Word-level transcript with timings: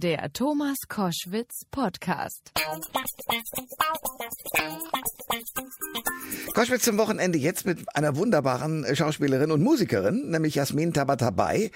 Der 0.00 0.32
Thomas 0.32 0.76
Koschwitz 0.88 1.64
Podcast. 1.72 2.52
Koschwitz 6.54 6.84
zum 6.84 6.98
Wochenende 6.98 7.36
jetzt 7.36 7.66
mit 7.66 7.96
einer 7.96 8.14
wunderbaren 8.14 8.86
Schauspielerin 8.94 9.50
und 9.50 9.60
Musikerin, 9.60 10.30
nämlich 10.30 10.54
Jasmin 10.54 10.92
Tabatabai. 10.92 11.72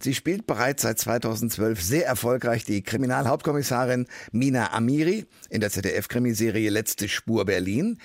Sie 0.00 0.14
spielt 0.14 0.46
bereits 0.46 0.82
seit 0.82 0.98
2012 0.98 1.80
sehr 1.80 2.06
erfolgreich 2.06 2.64
die 2.64 2.82
Kriminalhauptkommissarin 2.82 4.06
Mina 4.32 4.72
Amiri 4.72 5.26
in 5.48 5.60
der 5.60 5.70
ZDF-Krimiserie 5.70 6.70
Letzte 6.70 7.08
Spur 7.08 7.44
Berlin. 7.44 7.98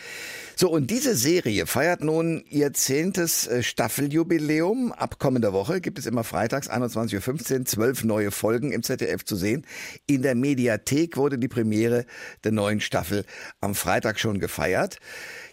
So, 0.56 0.70
und 0.70 0.92
diese 0.92 1.16
Serie 1.16 1.66
feiert 1.66 2.02
nun 2.02 2.44
ihr 2.50 2.74
zehntes 2.74 3.48
äh, 3.48 3.64
Staffeljubiläum. 3.64 4.92
Ab 4.92 5.18
kommender 5.18 5.54
Woche 5.54 5.82
gibt 5.82 5.98
es 5.98 6.06
immer 6.06 6.24
freitags 6.24 6.70
21.15 6.70 7.60
Uhr 7.60 7.66
zwölf 7.66 8.04
neue 8.04 8.32
Folgen 8.32 8.72
im 8.72 8.84
ZDF 8.84 9.26
zu 9.26 9.36
sehen. 9.36 9.57
In 10.06 10.22
der 10.22 10.36
Mediathek 10.36 11.18
wurde 11.18 11.38
die 11.38 11.48
Premiere 11.48 12.06
der 12.44 12.52
neuen 12.52 12.82
Staffel 12.82 13.26
am 13.62 13.76
Freitag 13.76 14.20
schon 14.20 14.40
gefeiert. 14.40 15.00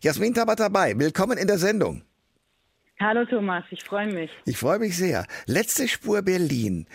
Jasmin 0.03 0.35
Tabatabai, 0.35 0.99
willkommen 0.99 1.39
in 1.39 1.47
der 1.47 1.59
Sendung. 1.59 2.03
Hallo 3.01 3.25
Thomas, 3.25 3.65
ich 3.71 3.83
freue 3.83 4.13
mich. 4.13 4.31
Ich 4.45 4.57
freue 4.57 4.79
mich 4.79 4.97
sehr. 4.97 5.27
Letzte 5.47 5.89
Spur 5.89 6.23
Berlin 6.23 6.87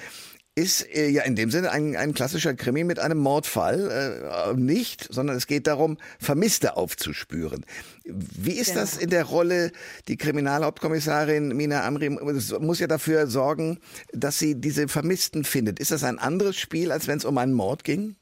ist 0.56 0.84
äh, 0.96 1.10
ja 1.10 1.24
in 1.24 1.36
dem 1.36 1.50
Sinne 1.50 1.72
ein, 1.72 1.96
ein 1.96 2.14
klassischer 2.14 2.54
Krimi 2.54 2.84
mit 2.84 3.00
einem 3.00 3.18
Mordfall. 3.18 3.90
Äh, 3.90 4.60
nicht, 4.60 5.02
sondern 5.04 5.36
es 5.38 5.48
geht 5.48 5.68
darum, 5.68 5.98
Vermisste 6.20 6.76
aufzuspüren. 6.78 7.66
Wie 8.06 8.60
ist 8.60 8.72
genau. 8.72 8.82
das 8.82 8.98
in 8.98 9.10
der 9.10 9.26
Rolle, 9.26 9.72
die 10.08 10.18
Kriminalhauptkommissarin 10.18 11.50
Mina 11.50 11.86
Amri 11.86 12.10
muss 12.10 12.80
ja 12.80 12.88
dafür 12.88 13.28
sorgen, 13.28 13.80
dass 14.12 14.40
sie 14.40 14.60
diese 14.60 14.88
Vermissten 14.88 15.44
findet. 15.44 15.80
Ist 15.80 15.92
das 15.92 16.04
ein 16.04 16.20
anderes 16.20 16.58
Spiel, 16.58 16.92
als 16.92 17.08
wenn 17.08 17.18
es 17.18 17.26
um 17.26 17.38
einen 17.38 17.54
Mord 17.54 17.84
ging? 17.84 18.16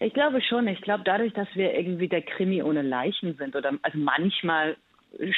Ich 0.00 0.14
glaube 0.14 0.40
schon. 0.42 0.68
Ich 0.68 0.80
glaube, 0.82 1.02
dadurch, 1.04 1.32
dass 1.32 1.48
wir 1.54 1.74
irgendwie 1.74 2.08
der 2.08 2.22
Krimi 2.22 2.62
ohne 2.62 2.82
Leichen 2.82 3.36
sind, 3.36 3.56
oder 3.56 3.72
also 3.82 3.98
manchmal 3.98 4.76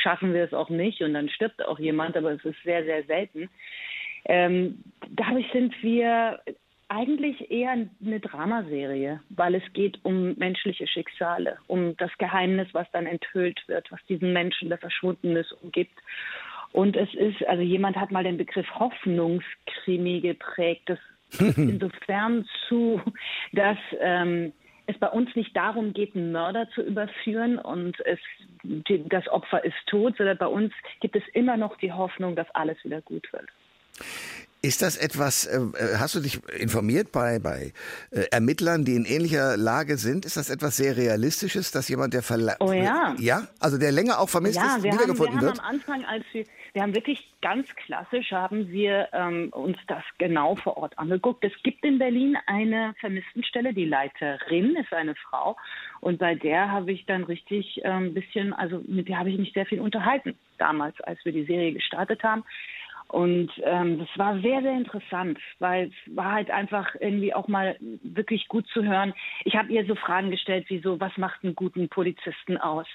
schaffen 0.03 0.34
wir 0.34 0.45
es 0.45 0.53
auch 0.53 0.69
nicht 0.69 1.01
und 1.01 1.15
dann 1.15 1.29
stirbt 1.29 1.65
auch 1.65 1.79
jemand, 1.79 2.17
aber 2.17 2.33
es 2.33 2.45
ist 2.45 2.62
sehr, 2.65 2.84
sehr 2.84 3.05
selten. 3.05 3.49
Ähm, 4.25 4.83
dadurch 5.11 5.47
sind 5.53 5.75
wir 5.83 6.41
eigentlich 6.89 7.51
eher 7.51 7.71
eine 7.71 8.21
Dramaserie, 8.21 9.21
weil 9.31 9.55
es 9.55 9.73
geht 9.73 10.01
um 10.03 10.35
menschliche 10.37 10.89
Schicksale, 10.89 11.59
um 11.69 11.97
das 11.97 12.11
Geheimnis, 12.19 12.69
was 12.73 12.91
dann 12.91 13.07
enthüllt 13.07 13.62
wird, 13.69 13.91
was 13.93 14.01
diesen 14.09 14.33
Menschen, 14.33 14.69
der 14.69 14.79
verschwunden 14.79 15.37
ist, 15.37 15.53
umgibt. 15.62 15.97
Und 16.73 16.97
es 16.97 17.12
ist, 17.15 17.47
also 17.47 17.62
jemand 17.62 17.97
hat 17.97 18.11
mal 18.11 18.25
den 18.25 18.37
Begriff 18.37 18.67
Hoffnungskrimi 18.75 20.21
geprägt. 20.21 20.83
Das 20.87 20.99
insofern 21.57 22.45
zu, 22.69 23.01
dass 23.53 23.79
ähm, 24.01 24.53
es 24.87 24.99
bei 24.99 25.09
uns 25.09 25.34
nicht 25.37 25.57
darum 25.57 25.93
geht, 25.93 26.17
einen 26.17 26.33
Mörder 26.33 26.69
zu 26.71 26.83
überführen 26.83 27.59
und 27.59 27.97
es, 28.05 28.19
das 29.09 29.29
Opfer 29.29 29.65
ist 29.65 29.77
tot, 29.87 30.17
sondern 30.17 30.39
bei 30.39 30.47
uns 30.47 30.73
gibt 31.01 31.15
es 31.15 31.23
immer 31.34 31.57
noch 31.57 31.77
die 31.77 31.93
Hoffnung, 31.93 32.34
dass 32.34 32.51
alles 32.51 32.83
wieder 32.84 33.01
gut 33.01 33.33
wird. 33.33 33.47
Ist 34.62 34.83
das 34.83 34.98
etwas, 34.98 35.47
äh, 35.47 35.59
hast 35.98 36.15
du 36.15 36.20
dich 36.20 36.39
informiert 36.53 37.12
bei, 37.12 37.39
bei 37.39 37.73
äh, 38.11 38.27
Ermittlern, 38.31 38.84
die 38.84 38.95
in 38.95 39.06
ähnlicher 39.06 39.56
Lage 39.56 39.97
sind? 39.97 40.27
Ist 40.27 40.37
das 40.37 40.51
etwas 40.51 40.77
sehr 40.77 40.98
Realistisches, 40.98 41.70
dass 41.70 41.89
jemand, 41.89 42.12
der 42.12 42.23
verla 42.23 42.56
Oh 42.61 42.71
ja. 42.71 43.15
Ja? 43.19 43.48
Also 43.59 43.78
der 43.78 43.91
länger 43.91 44.19
auch 44.19 44.28
vermisst 44.28 44.56
ja, 44.56 44.77
ist, 44.77 44.83
wiedergefunden 44.83 45.37
haben, 45.37 45.41
wir 45.41 45.48
wird? 45.48 45.59
Haben 45.62 45.67
am 45.67 45.75
Anfang, 45.77 46.05
als 46.05 46.25
wir, 46.33 46.45
wir 46.75 46.83
haben 46.83 46.95
wirklich 46.95 47.27
ganz 47.41 47.75
klassisch, 47.75 48.33
haben 48.33 48.71
wir 48.71 49.09
ähm, 49.15 49.48
uns 49.53 49.78
das 49.87 50.05
genau 50.19 50.56
vor 50.56 50.77
Ort 50.77 50.98
angeguckt. 50.98 51.43
Es 51.43 51.55
gibt 51.62 51.83
in 51.83 51.98
Berlin 51.98 52.37
eine 52.47 52.95
Vermisstenstelle, 53.01 53.73
die 53.73 53.87
Leiterin 53.87 54.77
ist 54.77 54.93
eine 54.93 55.15
Frau. 55.15 55.56
Und 56.01 56.19
bei 56.19 56.34
der 56.34 56.71
habe 56.71 56.93
ich 56.93 57.06
dann 57.06 57.25
richtig 57.25 57.83
ein 57.87 58.09
ähm, 58.09 58.15
bisschen, 58.15 58.53
also 58.53 58.83
mit 58.87 59.09
der 59.09 59.21
habe 59.21 59.31
ich 59.31 59.39
mich 59.39 59.55
sehr 59.55 59.65
viel 59.65 59.81
unterhalten 59.81 60.34
damals, 60.59 61.00
als 61.00 61.19
wir 61.25 61.32
die 61.32 61.47
Serie 61.47 61.72
gestartet 61.72 62.22
haben. 62.22 62.44
Und 63.10 63.50
ähm, 63.65 63.98
das 63.98 64.09
war 64.16 64.38
sehr, 64.41 64.62
sehr 64.62 64.72
interessant, 64.72 65.38
weil 65.59 65.88
es 65.88 66.16
war 66.16 66.32
halt 66.32 66.50
einfach 66.50 66.94
irgendwie 67.00 67.34
auch 67.34 67.48
mal 67.48 67.76
wirklich 68.04 68.47
gut 68.47 68.69
zu 68.69 68.84
hören. 68.84 69.15
Ich 69.44 69.56
habe 69.56 69.72
ihr 69.72 69.84
so 69.84 69.97
Fragen 69.97 70.31
gestellt, 70.31 70.66
wie 70.69 70.78
so, 70.78 71.00
was 71.00 71.16
macht 71.16 71.43
einen 71.43 71.56
guten 71.56 71.88
Polizisten 71.88 72.56
aus? 72.56 72.87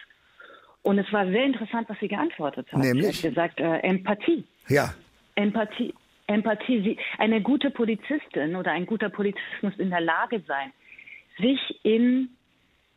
Und 0.84 1.00
es 1.00 1.12
war 1.12 1.26
sehr 1.26 1.44
interessant, 1.44 1.90
was 1.90 2.00
sie 2.00 2.08
geantwortet 2.08 2.72
hat. 2.72 2.80
Nämlich? 2.80 3.20
Sie 3.20 3.28
hat 3.28 3.34
gesagt, 3.34 3.60
äh, 3.60 3.80
Empathie. 3.80 4.46
Ja. 4.70 4.94
Empathie. 5.36 5.94
Empathie. 6.28 6.82
Sie, 6.82 6.98
eine 7.18 7.42
gute 7.42 7.70
Polizistin 7.70 8.56
oder 8.56 8.72
ein 8.72 8.86
guter 8.86 9.10
Polizist 9.10 9.44
muss 9.64 9.76
in 9.78 9.90
der 9.90 10.02
Lage 10.02 10.42
sein, 10.48 10.72
sich 11.40 11.60
in 11.84 12.30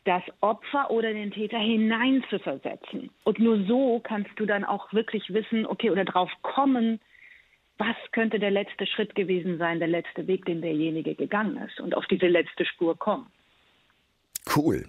das 0.05 0.23
Opfer 0.39 0.89
oder 0.89 1.11
den 1.11 1.31
Täter 1.31 1.59
hineinzuversetzen. 1.59 3.09
Und 3.25 3.39
nur 3.39 3.65
so 3.65 3.99
kannst 3.99 4.31
du 4.37 4.45
dann 4.45 4.63
auch 4.63 4.93
wirklich 4.93 5.33
wissen, 5.33 5.65
okay, 5.65 5.89
oder 5.91 6.05
drauf 6.05 6.31
kommen, 6.41 7.01
was 7.79 7.95
könnte 8.11 8.39
der 8.39 8.51
letzte 8.51 8.85
Schritt 8.85 9.15
gewesen 9.15 9.57
sein, 9.57 9.79
der 9.79 9.87
letzte 9.87 10.27
Weg, 10.27 10.45
den 10.45 10.61
derjenige 10.61 11.15
gegangen 11.15 11.57
ist 11.57 11.79
und 11.79 11.95
auf 11.95 12.05
diese 12.07 12.27
letzte 12.27 12.65
Spur 12.65 12.97
kommen. 12.97 13.27
Cool. 14.55 14.85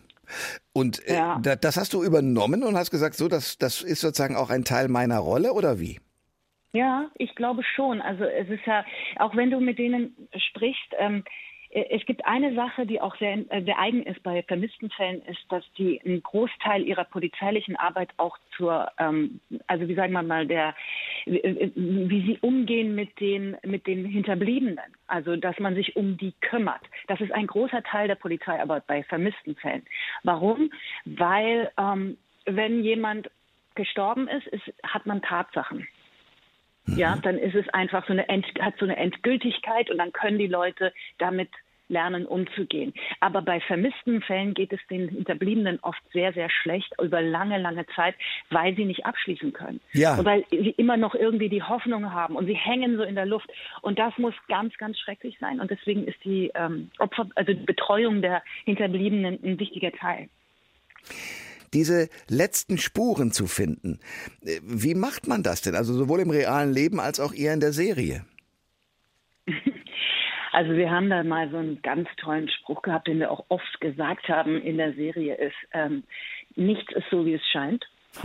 Und 0.73 1.05
äh, 1.09 1.15
ja. 1.15 1.39
das 1.39 1.77
hast 1.77 1.93
du 1.93 2.05
übernommen 2.05 2.63
und 2.63 2.77
hast 2.77 2.91
gesagt, 2.91 3.15
so, 3.15 3.29
das, 3.29 3.59
das 3.59 3.83
ist 3.83 4.01
sozusagen 4.01 4.37
auch 4.37 4.51
ein 4.51 4.65
Teil 4.65 4.89
meiner 4.89 5.19
Rolle 5.19 5.53
oder 5.53 5.81
wie? 5.81 6.01
Ja, 6.73 7.11
ich 7.17 7.35
glaube 7.35 7.63
schon. 7.65 8.01
Also 8.01 8.25
es 8.25 8.49
ist 8.49 8.65
ja, 8.67 8.85
auch 9.17 9.35
wenn 9.35 9.51
du 9.51 9.61
mit 9.61 9.79
denen 9.79 10.17
sprichst, 10.37 10.95
ähm, 10.99 11.25
äh, 11.25 11.31
es 11.73 12.05
gibt 12.05 12.25
eine 12.27 12.53
Sache, 12.55 12.85
die 12.85 13.01
auch 13.01 13.17
sehr, 13.19 13.39
äh, 13.51 13.63
sehr 13.63 13.79
eigen 13.79 14.03
ist 14.03 14.23
bei 14.25 14.43
vermissten 14.43 14.91
Fällen, 14.91 15.23
ist, 15.23 15.41
dass 15.51 15.65
die 15.79 16.01
einen 16.05 16.23
Großteil 16.23 16.83
ihrer 16.83 17.05
polizeilichen 17.05 17.77
Arbeit 17.77 18.11
auch 18.17 18.37
zur, 18.57 18.91
ähm, 18.99 19.41
also 19.69 19.87
wie 19.87 19.95
sagen 19.95 20.13
wir 20.13 20.23
mal, 20.25 20.47
der, 20.47 20.75
äh, 21.27 21.71
wie 21.77 22.27
sie 22.27 22.39
umgehen 22.41 22.97
mit 22.97 23.21
den, 23.21 23.57
mit 23.65 23.87
den 23.87 24.05
Hinterbliebenen. 24.05 24.81
Also, 25.07 25.37
dass 25.37 25.59
man 25.61 25.77
sich 25.77 25.95
um 25.95 26.17
die 26.17 26.35
kümmert. 26.41 26.83
Das 27.07 27.21
ist 27.21 27.33
ein 27.33 27.47
großer 27.47 27.85
Teil 27.85 28.09
der 28.09 28.17
Polizeiarbeit 28.17 28.87
bei 28.89 29.05
vermissten 29.05 29.55
Fällen. 29.55 29.85
Warum? 30.25 30.73
Weil, 31.05 31.71
ähm, 31.79 32.17
wenn 32.47 32.83
jemand 32.83 33.31
gestorben 33.77 34.27
ist, 34.27 34.47
ist, 34.49 34.73
hat 34.83 35.07
man 35.07 35.23
Tatsachen. 35.23 35.87
Ja, 36.97 37.17
mhm. 37.17 37.23
dann 37.23 37.39
ist 37.39 37.55
es 37.55 37.69
einfach 37.71 38.07
so 38.07 38.13
eine 38.13 38.29
End, 38.29 38.47
hat 38.61 38.75
so 38.79 38.85
eine 38.85 38.97
Endgültigkeit 38.97 39.91
und 39.91 39.99
dann 39.99 40.13
können 40.13 40.39
die 40.39 40.47
Leute 40.47 40.93
damit 41.19 41.49
lernen 41.91 42.25
umzugehen. 42.25 42.95
Aber 43.19 43.43
bei 43.43 43.61
vermissten 43.61 44.23
Fällen 44.23 44.55
geht 44.55 44.73
es 44.73 44.81
den 44.89 45.09
Hinterbliebenen 45.09 45.81
oft 45.83 46.01
sehr, 46.13 46.33
sehr 46.33 46.49
schlecht 46.49 46.95
über 47.03 47.21
lange, 47.21 47.59
lange 47.59 47.85
Zeit, 47.95 48.15
weil 48.49 48.75
sie 48.77 48.85
nicht 48.85 49.05
abschließen 49.05 49.53
können. 49.53 49.81
Ja. 49.93 50.17
Und 50.17 50.25
weil 50.25 50.45
sie 50.51 50.71
immer 50.71 50.97
noch 50.97 51.15
irgendwie 51.15 51.49
die 51.49 51.63
Hoffnung 51.63 52.13
haben 52.13 52.37
und 52.37 52.47
sie 52.47 52.55
hängen 52.55 52.97
so 52.97 53.03
in 53.03 53.17
der 53.17 53.27
Luft. 53.27 53.51
Und 53.83 53.99
das 53.99 54.17
muss 54.19 54.35
ganz, 54.49 54.77
ganz 54.79 54.99
schrecklich 54.99 55.37
sein. 55.41 55.61
Und 55.61 55.71
deswegen 55.71 56.07
ist 56.07 56.25
die 56.25 56.51
ähm, 56.55 56.91
Opfer, 56.99 57.29
also 57.35 57.53
die 57.53 57.65
Betreuung 57.65 58.23
der 58.23 58.43
Hinterbliebenen 58.65 59.39
ein 59.43 59.59
wichtiger 59.59 59.93
Teil 59.93 60.29
diese 61.75 62.09
letzten 62.29 62.79
Spuren 62.79 63.33
zu 63.33 63.47
finden. 63.47 64.01
Äh, 64.43 64.61
wie 64.63 64.95
macht 64.95 65.27
man 65.27 65.43
das 65.43 65.63
denn? 65.63 65.75
Also 65.75 65.95
sowohl 65.95 66.21
im 66.21 66.31
realen 66.31 66.73
Leben 66.73 67.01
als 67.01 67.21
auch 67.21 67.33
eher 67.33 67.55
in 67.55 67.61
der 67.61 67.73
Serie? 67.73 68.25
Also 70.53 70.73
wir 70.73 70.91
haben 70.91 71.09
da 71.09 71.23
mal 71.23 71.49
so 71.51 71.59
einen 71.59 71.81
ganz 71.81 72.09
tollen 72.17 72.49
Spruch 72.49 72.83
gehabt, 72.83 73.07
den 73.07 73.21
wir 73.21 73.31
auch 73.31 73.45
oft 73.49 73.81
gesagt 73.81 74.29
haben 74.29 74.61
in 74.61 74.79
der 74.79 74.95
Serie, 74.95 75.37
ist, 75.37 75.55
ähm, 75.73 76.03
nichts 76.57 76.93
ist 76.93 77.07
so, 77.11 77.25
wie 77.25 77.35
es 77.35 77.47
scheint. 77.53 77.87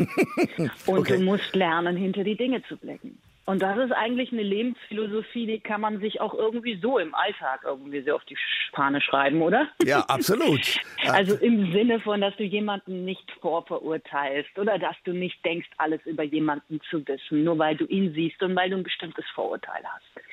Und 0.88 1.00
okay. 1.00 1.17
du 1.17 1.23
musst 1.23 1.56
lernen, 1.56 1.95
hinter 1.95 2.23
die 2.23 2.35
Dinge 2.35 2.63
zu 2.63 2.77
blicken. 2.77 3.19
Und 3.45 3.61
das 3.61 3.78
ist 3.78 3.91
eigentlich 3.91 4.31
eine 4.31 4.41
Lebensphilosophie, 4.41 5.45
die 5.45 5.59
kann 5.59 5.79
man 5.79 6.00
sich 6.00 6.19
auch 6.19 6.33
irgendwie 6.33 6.79
so 6.81 6.97
im 6.97 7.13
Alltag 7.13 7.61
irgendwie 7.63 8.01
so 8.01 8.16
auf 8.16 8.25
die 8.25 8.38
Fahne 8.73 9.01
schreiben, 9.01 9.42
oder? 9.44 9.68
Ja, 9.83 10.00
absolut. 10.07 10.80
also 11.07 11.36
im 11.36 11.71
Sinne 11.71 12.00
von, 12.00 12.21
dass 12.21 12.36
du 12.38 12.44
jemanden 12.44 13.06
nicht 13.06 13.31
vorverurteilst 13.42 14.57
oder 14.57 14.80
dass 14.80 14.95
du 15.03 15.13
nicht 15.13 15.45
denkst, 15.45 15.69
alles 15.77 16.01
über 16.06 16.24
jemanden 16.24 16.81
zu 16.89 17.07
wissen, 17.07 17.44
nur 17.44 17.59
weil 17.59 17.77
du 17.77 17.86
ihn 17.86 18.13
siehst 18.13 18.42
und 18.42 18.56
weil 18.56 18.71
du 18.71 18.77
ein 18.77 18.83
bestimmtes 18.83 19.25
Vorurteil 19.36 19.83
hast. 19.83 20.25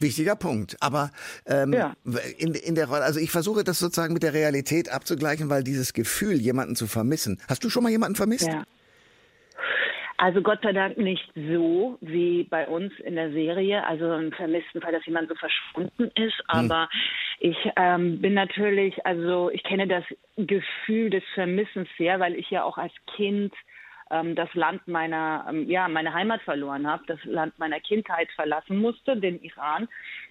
Wichtiger 0.00 0.36
Punkt. 0.36 0.76
Aber 0.80 1.10
ähm, 1.46 1.72
ja. 1.72 1.94
in, 2.38 2.54
in 2.54 2.74
der 2.74 2.88
Rolle, 2.88 3.02
also 3.02 3.20
ich 3.20 3.30
versuche 3.30 3.62
das 3.62 3.78
sozusagen 3.78 4.14
mit 4.14 4.22
der 4.22 4.32
Realität 4.32 4.88
abzugleichen, 4.88 5.50
weil 5.50 5.62
dieses 5.62 5.92
Gefühl, 5.92 6.40
jemanden 6.40 6.76
zu 6.76 6.86
vermissen. 6.86 7.40
Hast 7.48 7.62
du 7.62 7.70
schon 7.70 7.82
mal 7.82 7.90
jemanden 7.90 8.16
vermisst? 8.16 8.48
Ja. 8.48 8.64
Also 10.24 10.40
Gott 10.40 10.60
sei 10.62 10.72
Dank 10.72 10.96
nicht 10.96 11.30
so 11.34 11.98
wie 12.00 12.44
bei 12.44 12.66
uns 12.66 12.98
in 13.00 13.14
der 13.14 13.30
Serie, 13.32 13.86
also 13.86 14.10
im 14.14 14.32
vermissten 14.32 14.80
Fall, 14.80 14.92
dass 14.92 15.04
jemand 15.04 15.28
so 15.28 15.34
verschwunden 15.34 16.10
ist. 16.14 16.38
Hm. 16.48 16.70
Aber 16.70 16.88
hm. 16.90 17.50
ich 17.50 17.56
ähm, 17.76 18.22
bin 18.22 18.32
natürlich, 18.32 19.04
also 19.04 19.50
ich 19.50 19.62
kenne 19.64 19.86
das 19.86 20.02
Gefühl 20.38 21.10
des 21.10 21.22
Vermissens 21.34 21.90
sehr, 21.98 22.20
weil 22.20 22.36
ich 22.36 22.48
ja 22.48 22.64
auch 22.64 22.78
als 22.78 22.94
Kind 23.14 23.52
ähm, 24.10 24.34
das 24.34 24.52
Land 24.54 24.86
meiner, 24.86 25.46
ähm, 25.48 25.68
ja, 25.68 25.88
meine 25.88 26.12
Heimat 26.12 26.42
verloren 26.42 26.86
habe, 26.86 27.04
das 27.06 27.22
Land 27.24 27.58
meiner 27.58 27.80
Kindheit 27.80 28.28
verlassen 28.32 28.78
musste, 28.78 29.16
den 29.16 29.40
Iran 29.42 29.88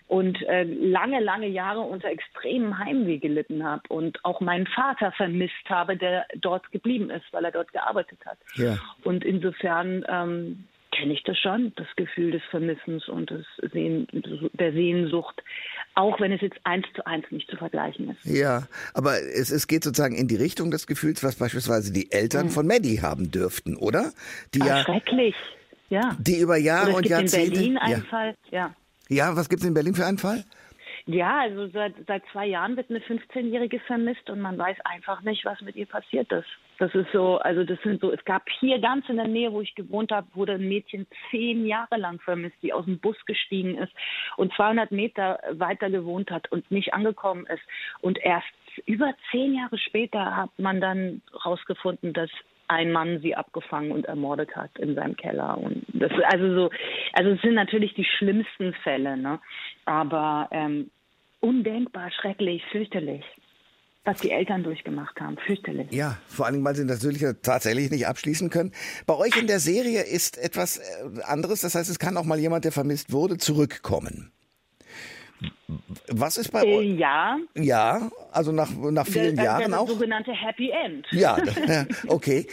und 0.07 0.41
äh, 0.43 0.63
lange, 0.63 1.19
lange 1.19 1.47
Jahre 1.47 1.81
unter 1.81 2.09
extremem 2.09 2.77
Heimweh 2.77 3.17
gelitten 3.17 3.63
habe 3.63 3.83
und 3.89 4.23
auch 4.23 4.41
meinen 4.41 4.67
Vater 4.67 5.11
vermisst 5.13 5.69
habe, 5.69 5.97
der 5.97 6.25
dort 6.35 6.71
geblieben 6.71 7.09
ist, 7.09 7.25
weil 7.31 7.45
er 7.45 7.51
dort 7.51 7.71
gearbeitet 7.71 8.19
hat. 8.25 8.37
Ja. 8.55 8.77
Und 9.03 9.23
insofern 9.23 10.05
ähm, 10.09 10.67
kenne 11.03 11.15
ich 11.15 11.23
das 11.23 11.37
schon, 11.37 11.73
das 11.75 11.87
Gefühl 11.97 12.31
des 12.31 12.41
Vermissens 12.49 13.09
und 13.09 13.29
des 13.29 13.45
Sehn, 13.73 14.07
der 14.53 14.71
Sehnsucht, 14.71 15.43
auch 15.95 16.21
wenn 16.21 16.31
es 16.31 16.39
jetzt 16.39 16.57
eins 16.63 16.85
zu 16.95 17.05
eins 17.05 17.25
nicht 17.29 17.49
zu 17.49 17.57
vergleichen 17.57 18.11
ist. 18.11 18.23
Ja, 18.23 18.67
aber 18.93 19.19
es, 19.19 19.51
es 19.51 19.67
geht 19.67 19.83
sozusagen 19.83 20.15
in 20.15 20.29
die 20.29 20.37
Richtung 20.37 20.71
des 20.71 20.87
Gefühls, 20.87 21.21
was 21.21 21.35
beispielsweise 21.35 21.91
die 21.91 22.09
Eltern 22.13 22.45
mhm. 22.45 22.51
von 22.51 22.67
Maddie 22.67 23.01
haben 23.01 23.31
dürften, 23.31 23.75
oder? 23.75 24.11
Die 24.53 24.61
Ach, 24.61 24.67
ja, 24.67 24.83
schrecklich, 24.83 25.35
ja. 25.89 26.15
Die 26.19 26.39
über 26.39 26.55
Jahre 26.55 26.93
und 26.93 27.05
Jahrzehnte. 27.05 27.47
In 27.47 27.53
Berlin 27.53 27.77
einen 27.79 28.01
ja. 28.03 28.09
Fall, 28.09 28.35
ja. 28.51 28.73
Ja, 29.09 29.35
was 29.35 29.49
gibt 29.49 29.61
es 29.61 29.67
in 29.67 29.73
Berlin 29.73 29.95
für 29.95 30.05
einen 30.05 30.19
Fall? 30.19 30.45
Ja, 31.05 31.41
also 31.41 31.67
seit, 31.67 31.95
seit 32.07 32.23
zwei 32.31 32.45
Jahren 32.45 32.77
wird 32.77 32.89
eine 32.89 32.99
15-Jährige 32.99 33.81
vermisst 33.81 34.29
und 34.29 34.39
man 34.39 34.57
weiß 34.57 34.77
einfach 34.85 35.21
nicht, 35.21 35.43
was 35.43 35.59
mit 35.59 35.75
ihr 35.75 35.85
passiert 35.85 36.31
ist. 36.31 36.47
Das 36.79 36.93
ist 36.95 37.11
so, 37.13 37.37
also 37.37 37.63
das 37.63 37.79
sind 37.83 38.01
so, 38.01 38.11
es 38.11 38.23
gab 38.25 38.43
hier 38.59 38.79
ganz 38.79 39.07
in 39.07 39.17
der 39.17 39.27
Nähe, 39.27 39.51
wo 39.51 39.61
ich 39.61 39.75
gewohnt 39.75 40.11
habe, 40.11 40.27
wurde 40.33 40.53
ein 40.53 40.67
Mädchen 40.67 41.07
zehn 41.29 41.65
Jahre 41.65 41.97
lang 41.97 42.19
vermisst, 42.19 42.57
die 42.61 42.73
aus 42.73 42.85
dem 42.85 42.99
Bus 42.99 43.17
gestiegen 43.25 43.77
ist 43.77 43.93
und 44.37 44.53
200 44.53 44.91
Meter 44.91 45.39
weiter 45.51 45.89
gewohnt 45.89 46.31
hat 46.31 46.51
und 46.51 46.69
nicht 46.71 46.93
angekommen 46.93 47.45
ist. 47.45 47.63
Und 48.01 48.17
erst 48.23 48.47
über 48.85 49.13
zehn 49.31 49.55
Jahre 49.55 49.77
später 49.77 50.35
hat 50.35 50.49
man 50.57 50.81
dann 50.81 51.21
herausgefunden, 51.31 52.13
dass 52.13 52.29
ein 52.67 52.91
Mann 52.91 53.19
sie 53.21 53.35
abgefangen 53.35 53.91
und 53.91 54.05
ermordet 54.05 54.55
hat 54.55 54.77
in 54.79 54.95
seinem 54.95 55.15
Keller. 55.15 55.57
Und 55.57 55.85
das 55.89 56.11
also 56.31 56.55
so, 56.55 56.69
also 57.13 57.31
es 57.31 57.41
sind 57.41 57.53
natürlich 57.53 57.93
die 57.93 58.05
schlimmsten 58.05 58.73
Fälle, 58.83 59.17
ne? 59.17 59.39
Aber 59.85 60.47
ähm, 60.51 60.89
undenkbar, 61.39 62.09
schrecklich, 62.11 62.63
fürchterlich 62.71 63.23
was 64.05 64.19
die 64.19 64.31
Eltern 64.31 64.63
durchgemacht 64.63 65.19
haben. 65.19 65.37
Fürchterlich. 65.45 65.91
Ja, 65.91 66.17
vor 66.27 66.45
allem, 66.45 66.63
weil 66.63 66.75
sie 66.75 66.83
natürlich 66.83 67.23
tatsächlich 67.41 67.89
nicht 67.89 68.07
abschließen 68.07 68.49
können. 68.49 68.71
Bei 69.05 69.15
euch 69.15 69.37
in 69.37 69.47
der 69.47 69.59
Serie 69.59 70.01
ist 70.01 70.37
etwas 70.37 70.77
äh, 70.77 71.21
anderes. 71.23 71.61
Das 71.61 71.75
heißt, 71.75 71.89
es 71.89 71.99
kann 71.99 72.17
auch 72.17 72.25
mal 72.25 72.39
jemand, 72.39 72.65
der 72.65 72.71
vermisst 72.71 73.11
wurde, 73.11 73.37
zurückkommen. 73.37 74.31
Was 76.07 76.37
ist 76.37 76.51
bei 76.51 76.63
äh, 76.63 76.75
euch? 76.75 76.99
Ja. 76.99 77.37
Ja, 77.55 78.09
also 78.31 78.51
nach, 78.51 78.69
nach 78.71 79.07
vielen 79.07 79.35
der, 79.35 79.45
Jahren 79.45 79.71
der, 79.71 79.79
auch. 79.79 79.87
Das 79.87 79.95
sogenannte 79.95 80.31
Happy 80.31 80.71
End. 80.71 81.05
Ja, 81.11 81.37
okay. 82.07 82.47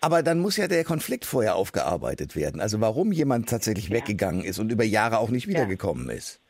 Aber 0.00 0.22
dann 0.22 0.38
muss 0.40 0.56
ja 0.56 0.68
der 0.68 0.84
Konflikt 0.84 1.24
vorher 1.24 1.56
aufgearbeitet 1.56 2.36
werden. 2.36 2.60
Also 2.60 2.80
warum 2.80 3.12
jemand 3.12 3.48
tatsächlich 3.48 3.88
ja. 3.88 3.96
weggegangen 3.96 4.44
ist 4.44 4.58
und 4.58 4.70
über 4.70 4.84
Jahre 4.84 5.18
auch 5.18 5.30
nicht 5.30 5.46
wiedergekommen 5.46 6.08
ja. 6.08 6.14
ist. 6.14 6.40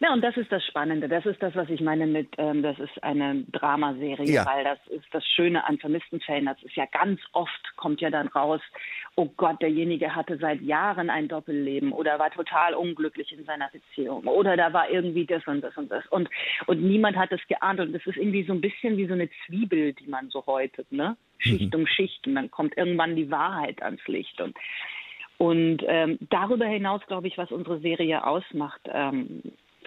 Ja, 0.00 0.12
und 0.12 0.22
das 0.22 0.36
ist 0.36 0.50
das 0.50 0.64
Spannende. 0.64 1.08
Das 1.08 1.24
ist 1.26 1.42
das, 1.42 1.54
was 1.54 1.68
ich 1.68 1.80
meine 1.80 2.06
mit, 2.06 2.28
ähm, 2.38 2.62
das 2.62 2.78
ist 2.78 3.02
eine 3.02 3.44
Dramaserie, 3.52 4.30
ja. 4.30 4.46
weil 4.46 4.64
das 4.64 4.78
ist 4.88 5.06
das 5.12 5.24
Schöne 5.26 5.66
an 5.66 5.78
vermissten 5.78 6.20
Fällen. 6.20 6.46
Das 6.46 6.62
ist 6.62 6.74
ja 6.74 6.86
ganz 6.86 7.20
oft 7.32 7.76
kommt 7.76 8.00
ja 8.00 8.10
dann 8.10 8.28
raus, 8.28 8.60
oh 9.16 9.28
Gott, 9.36 9.60
derjenige 9.60 10.14
hatte 10.14 10.38
seit 10.38 10.60
Jahren 10.62 11.10
ein 11.10 11.28
Doppelleben 11.28 11.92
oder 11.92 12.18
war 12.18 12.30
total 12.30 12.74
unglücklich 12.74 13.32
in 13.32 13.44
seiner 13.44 13.68
Beziehung 13.68 14.24
oder 14.26 14.56
da 14.56 14.72
war 14.72 14.90
irgendwie 14.90 15.26
das 15.26 15.46
und 15.46 15.60
das 15.60 15.76
und 15.76 15.90
das 15.90 16.06
und 16.06 16.28
und 16.66 16.82
niemand 16.82 17.16
hat 17.16 17.32
es 17.32 17.40
geahnt 17.48 17.80
und 17.80 17.92
das 17.92 18.06
ist 18.06 18.16
irgendwie 18.16 18.44
so 18.44 18.52
ein 18.52 18.60
bisschen 18.60 18.96
wie 18.96 19.06
so 19.06 19.14
eine 19.14 19.28
Zwiebel, 19.46 19.92
die 19.92 20.06
man 20.06 20.30
so 20.30 20.44
häutet, 20.46 20.90
ne? 20.90 21.16
Schicht 21.38 21.74
mhm. 21.74 21.80
um 21.80 21.86
Schicht 21.86 22.26
und 22.26 22.36
dann 22.36 22.50
kommt 22.50 22.76
irgendwann 22.76 23.16
die 23.16 23.30
Wahrheit 23.30 23.82
ans 23.82 24.06
Licht 24.06 24.40
und 24.40 24.56
und 25.38 25.82
ähm, 25.88 26.18
darüber 26.30 26.66
hinaus, 26.66 27.00
glaube 27.08 27.26
ich, 27.26 27.36
was 27.36 27.50
unsere 27.50 27.80
Serie 27.80 28.24
ausmacht, 28.24 28.80
ähm, 28.86 29.42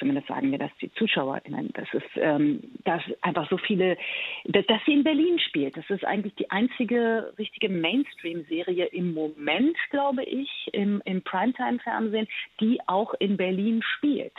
zumindest 0.05 0.27
sagen 0.27 0.51
mir 0.51 0.59
das 0.59 0.69
die 0.79 0.91
ZuschauerInnen, 0.93 1.71
das 1.73 1.87
ist, 1.91 2.05
ähm, 2.17 2.61
dass 2.83 3.01
einfach 3.21 3.49
so 3.49 3.57
viele, 3.57 3.97
dass, 4.45 4.63
dass 4.67 4.79
sie 4.85 4.93
in 4.93 5.03
Berlin 5.03 5.39
spielt. 5.39 5.75
Das 5.75 5.89
ist 5.89 6.05
eigentlich 6.05 6.35
die 6.35 6.51
einzige 6.51 7.33
richtige 7.39 7.69
Mainstream-Serie 7.69 8.85
im 8.85 9.15
Moment, 9.15 9.75
glaube 9.89 10.23
ich, 10.23 10.69
im, 10.73 11.01
im 11.05 11.23
Primetime-Fernsehen, 11.23 12.27
die 12.59 12.79
auch 12.85 13.15
in 13.17 13.35
Berlin 13.35 13.81
spielt. 13.97 14.33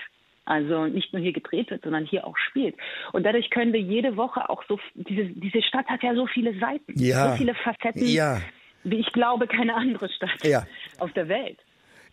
Also 0.45 0.87
nicht 0.87 1.13
nur 1.13 1.21
hier 1.21 1.33
gedreht 1.33 1.73
wird, 1.73 1.83
sondern 1.83 2.05
hier 2.05 2.25
auch 2.25 2.37
spielt. 2.37 2.77
Und 3.13 3.25
dadurch 3.27 3.51
können 3.51 3.73
wir 3.73 3.81
jede 3.81 4.17
Woche 4.17 4.49
auch 4.49 4.63
so, 4.69 4.79
diese, 4.95 5.25
diese 5.25 5.63
Stadt 5.63 5.87
hat 5.89 6.05
ja 6.05 6.15
so 6.15 6.29
viele 6.29 6.57
Seiten, 6.61 6.93
ja. 6.95 7.33
so 7.33 7.37
viele 7.39 7.55
Facetten, 7.57 8.07
ja. 8.07 8.41
wie 8.85 9.01
ich 9.01 9.13
glaube, 9.13 9.49
keine 9.49 9.75
andere 9.75 10.09
Stadt 10.11 10.45
ja. 10.45 10.65
auf 11.01 11.13
der 11.15 11.29
Welt. 11.29 11.59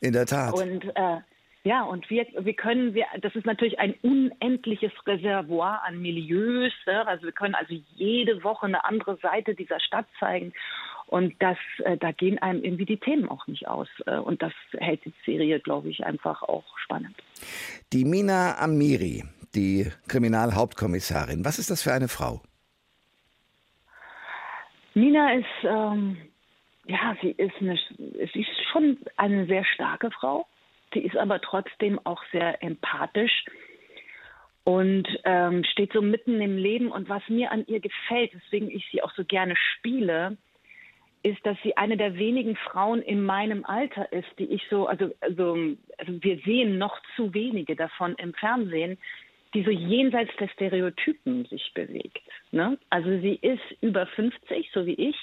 In 0.01 0.13
der 0.13 0.25
Tat. 0.25 0.55
Und 0.55 0.85
äh, 0.95 1.19
ja, 1.65 1.83
und 1.83 2.09
wir, 2.09 2.25
wir 2.37 2.53
können, 2.53 2.93
wir, 2.93 3.05
das 3.21 3.35
ist 3.35 3.45
natürlich 3.45 3.79
ein 3.79 3.93
unendliches 4.01 4.91
Reservoir 5.07 5.81
an 5.85 6.01
Milieus. 6.01 6.73
Ne? 6.85 7.07
Also 7.07 7.23
wir 7.23 7.31
können 7.31 7.55
also 7.55 7.73
jede 7.95 8.43
Woche 8.43 8.65
eine 8.65 8.83
andere 8.83 9.17
Seite 9.17 9.55
dieser 9.55 9.79
Stadt 9.79 10.05
zeigen. 10.19 10.51
Und 11.05 11.35
das, 11.39 11.57
äh, 11.85 11.97
da 11.97 12.11
gehen 12.11 12.37
einem 12.39 12.63
irgendwie 12.63 12.85
die 12.85 12.97
Themen 12.97 13.29
auch 13.29 13.47
nicht 13.47 13.67
aus. 13.67 13.87
Äh, 14.05 14.17
und 14.17 14.41
das 14.41 14.51
hält 14.77 15.05
die 15.05 15.13
Serie, 15.25 15.61
glaube 15.61 15.89
ich, 15.89 16.05
einfach 16.05 16.43
auch 16.43 16.65
spannend. 16.79 17.15
Die 17.93 18.03
Mina 18.03 18.57
Amiri, 18.57 19.23
die 19.55 19.89
Kriminalhauptkommissarin, 20.09 21.45
was 21.45 21.59
ist 21.59 21.69
das 21.69 21.81
für 21.81 21.93
eine 21.93 22.09
Frau? 22.09 22.41
Mina 24.95 25.33
ist, 25.33 25.45
ähm, 25.63 26.17
ja, 26.87 27.15
sie 27.21 27.31
ist, 27.31 27.55
eine, 27.61 27.79
sie 27.97 28.41
ist 28.41 28.49
schon 28.71 28.97
eine 29.15 29.45
sehr 29.45 29.63
starke 29.63 30.11
Frau. 30.11 30.45
Sie 30.93 30.99
ist 30.99 31.17
aber 31.17 31.41
trotzdem 31.41 31.99
auch 32.03 32.23
sehr 32.31 32.61
empathisch 32.63 33.45
und 34.63 35.07
ähm, 35.25 35.63
steht 35.65 35.93
so 35.93 36.01
mitten 36.01 36.39
im 36.41 36.57
Leben. 36.57 36.91
Und 36.91 37.09
was 37.09 37.21
mir 37.27 37.51
an 37.51 37.65
ihr 37.67 37.79
gefällt, 37.79 38.33
weswegen 38.33 38.71
ich 38.71 38.87
sie 38.91 39.01
auch 39.01 39.13
so 39.15 39.25
gerne 39.25 39.55
spiele, 39.55 40.37
ist, 41.23 41.45
dass 41.45 41.57
sie 41.63 41.77
eine 41.77 41.97
der 41.97 42.15
wenigen 42.15 42.55
Frauen 42.55 43.01
in 43.01 43.23
meinem 43.23 43.65
Alter 43.65 44.11
ist, 44.11 44.27
die 44.39 44.45
ich 44.45 44.61
so, 44.69 44.87
also, 44.87 45.13
also, 45.21 45.75
also 45.97 46.23
wir 46.23 46.37
sehen 46.39 46.77
noch 46.77 46.99
zu 47.15 47.33
wenige 47.33 47.75
davon 47.75 48.15
im 48.15 48.33
Fernsehen, 48.33 48.97
die 49.53 49.63
so 49.63 49.71
jenseits 49.71 50.35
der 50.37 50.49
Stereotypen 50.49 51.45
sich 51.45 51.71
bewegt. 51.73 52.21
Ne? 52.51 52.77
Also 52.89 53.09
sie 53.21 53.35
ist 53.35 53.63
über 53.81 54.05
50, 54.05 54.69
so 54.73 54.85
wie 54.85 54.95
ich, 54.95 55.15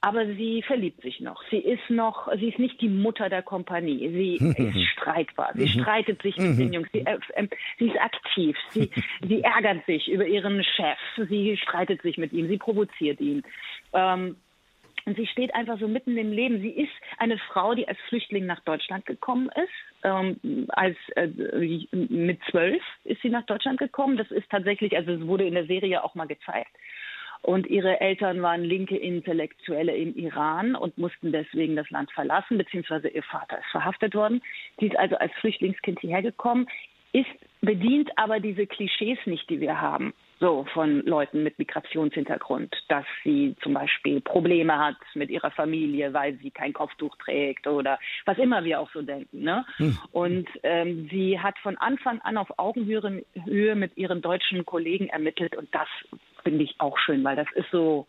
aber 0.00 0.26
sie 0.26 0.62
verliebt 0.62 1.02
sich 1.02 1.20
noch. 1.20 1.42
Sie 1.50 1.58
ist 1.58 1.90
noch, 1.90 2.28
sie 2.36 2.50
ist 2.50 2.58
nicht 2.58 2.80
die 2.80 2.88
Mutter 2.88 3.28
der 3.28 3.42
Kompanie. 3.42 4.08
Sie 4.08 4.34
ist 4.36 4.88
streitbar. 4.92 5.50
Sie 5.54 5.64
mhm. 5.64 5.82
streitet 5.82 6.22
sich 6.22 6.36
mit 6.36 6.58
den 6.58 6.68
mhm. 6.68 6.72
Jungs. 6.72 6.88
Sie, 6.92 7.00
äh, 7.00 7.18
äh, 7.34 7.48
sie 7.78 7.88
ist 7.88 8.00
aktiv. 8.00 8.56
Sie, 8.70 8.90
sie 9.26 9.42
ärgert 9.42 9.84
sich 9.86 10.08
über 10.08 10.26
ihren 10.26 10.62
Chef. 10.62 10.98
Sie 11.28 11.56
streitet 11.56 12.02
sich 12.02 12.16
mit 12.16 12.32
ihm. 12.32 12.48
Sie 12.48 12.58
provoziert 12.58 13.20
ihn. 13.20 13.42
Ähm, 13.92 14.36
und 15.04 15.16
sie 15.16 15.26
steht 15.26 15.54
einfach 15.54 15.80
so 15.80 15.88
mitten 15.88 16.16
im 16.16 16.32
Leben. 16.32 16.60
Sie 16.60 16.70
ist 16.70 16.92
eine 17.16 17.38
Frau, 17.38 17.74
die 17.74 17.88
als 17.88 17.98
Flüchtling 18.08 18.46
nach 18.46 18.60
Deutschland 18.60 19.06
gekommen 19.06 19.48
ist. 19.48 20.04
Ähm, 20.04 20.66
als 20.68 20.96
äh, 21.16 21.28
mit 21.92 22.40
zwölf 22.50 22.82
ist 23.04 23.22
sie 23.22 23.30
nach 23.30 23.46
Deutschland 23.46 23.78
gekommen. 23.78 24.16
Das 24.16 24.30
ist 24.30 24.48
tatsächlich, 24.50 24.96
also 24.96 25.12
es 25.12 25.26
wurde 25.26 25.46
in 25.46 25.54
der 25.54 25.66
Serie 25.66 26.04
auch 26.04 26.14
mal 26.14 26.26
gezeigt. 26.26 26.70
Und 27.42 27.66
ihre 27.66 28.00
Eltern 28.00 28.42
waren 28.42 28.62
linke 28.62 28.96
Intellektuelle 28.96 29.96
im 29.96 30.14
Iran 30.16 30.74
und 30.74 30.98
mussten 30.98 31.32
deswegen 31.32 31.76
das 31.76 31.88
Land 31.90 32.10
verlassen, 32.12 32.58
beziehungsweise 32.58 33.08
ihr 33.08 33.22
Vater 33.22 33.58
ist 33.58 33.70
verhaftet 33.70 34.14
worden. 34.14 34.42
Sie 34.78 34.86
ist 34.86 34.98
also 34.98 35.16
als 35.16 35.32
Flüchtlingskind 35.40 36.00
hierher 36.00 36.22
gekommen, 36.22 36.66
ist 37.12 37.26
bedient 37.60 38.10
aber 38.16 38.40
diese 38.40 38.66
Klischees 38.66 39.18
nicht, 39.26 39.48
die 39.50 39.60
wir 39.60 39.80
haben 39.80 40.12
so 40.40 40.64
von 40.72 41.04
Leuten 41.04 41.42
mit 41.42 41.58
Migrationshintergrund, 41.58 42.74
dass 42.88 43.04
sie 43.24 43.56
zum 43.62 43.74
Beispiel 43.74 44.20
Probleme 44.20 44.78
hat 44.78 44.96
mit 45.14 45.30
ihrer 45.30 45.50
Familie, 45.50 46.12
weil 46.12 46.38
sie 46.38 46.50
kein 46.50 46.72
Kopftuch 46.72 47.16
trägt 47.16 47.66
oder 47.66 47.98
was 48.24 48.38
immer 48.38 48.64
wir 48.64 48.80
auch 48.80 48.90
so 48.92 49.02
denken. 49.02 49.42
Ne? 49.42 49.64
Hm. 49.78 49.98
Und 50.12 50.48
ähm, 50.62 51.08
sie 51.10 51.40
hat 51.40 51.58
von 51.58 51.76
Anfang 51.78 52.20
an 52.20 52.36
auf 52.36 52.58
Augenhöhe 52.58 53.24
Höhe 53.44 53.74
mit 53.74 53.96
ihren 53.96 54.22
deutschen 54.22 54.64
Kollegen 54.64 55.08
ermittelt 55.08 55.56
und 55.56 55.74
das 55.74 55.88
finde 56.42 56.64
ich 56.64 56.74
auch 56.78 56.98
schön, 56.98 57.24
weil 57.24 57.36
das 57.36 57.48
ist 57.54 57.70
so 57.70 58.06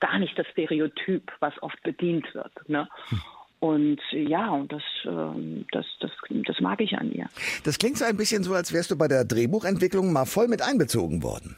gar 0.00 0.18
nicht 0.18 0.38
das 0.38 0.46
Stereotyp, 0.48 1.30
was 1.40 1.54
oft 1.62 1.80
bedient 1.82 2.34
wird. 2.34 2.68
Ne? 2.68 2.88
Hm. 3.08 3.20
Und 3.60 4.00
ja, 4.12 4.48
und 4.48 4.72
das, 4.72 4.82
ähm, 5.04 5.66
das, 5.70 5.84
das, 6.00 6.10
das 6.30 6.60
mag 6.60 6.80
ich 6.80 6.96
an 6.96 7.12
ihr. 7.12 7.26
Das 7.62 7.78
klingt 7.78 7.98
so 7.98 8.06
ein 8.06 8.16
bisschen 8.16 8.42
so, 8.42 8.54
als 8.54 8.72
wärst 8.72 8.90
du 8.90 8.96
bei 8.96 9.06
der 9.06 9.26
Drehbuchentwicklung 9.26 10.12
mal 10.12 10.24
voll 10.24 10.48
mit 10.48 10.62
einbezogen 10.62 11.22
worden. 11.22 11.56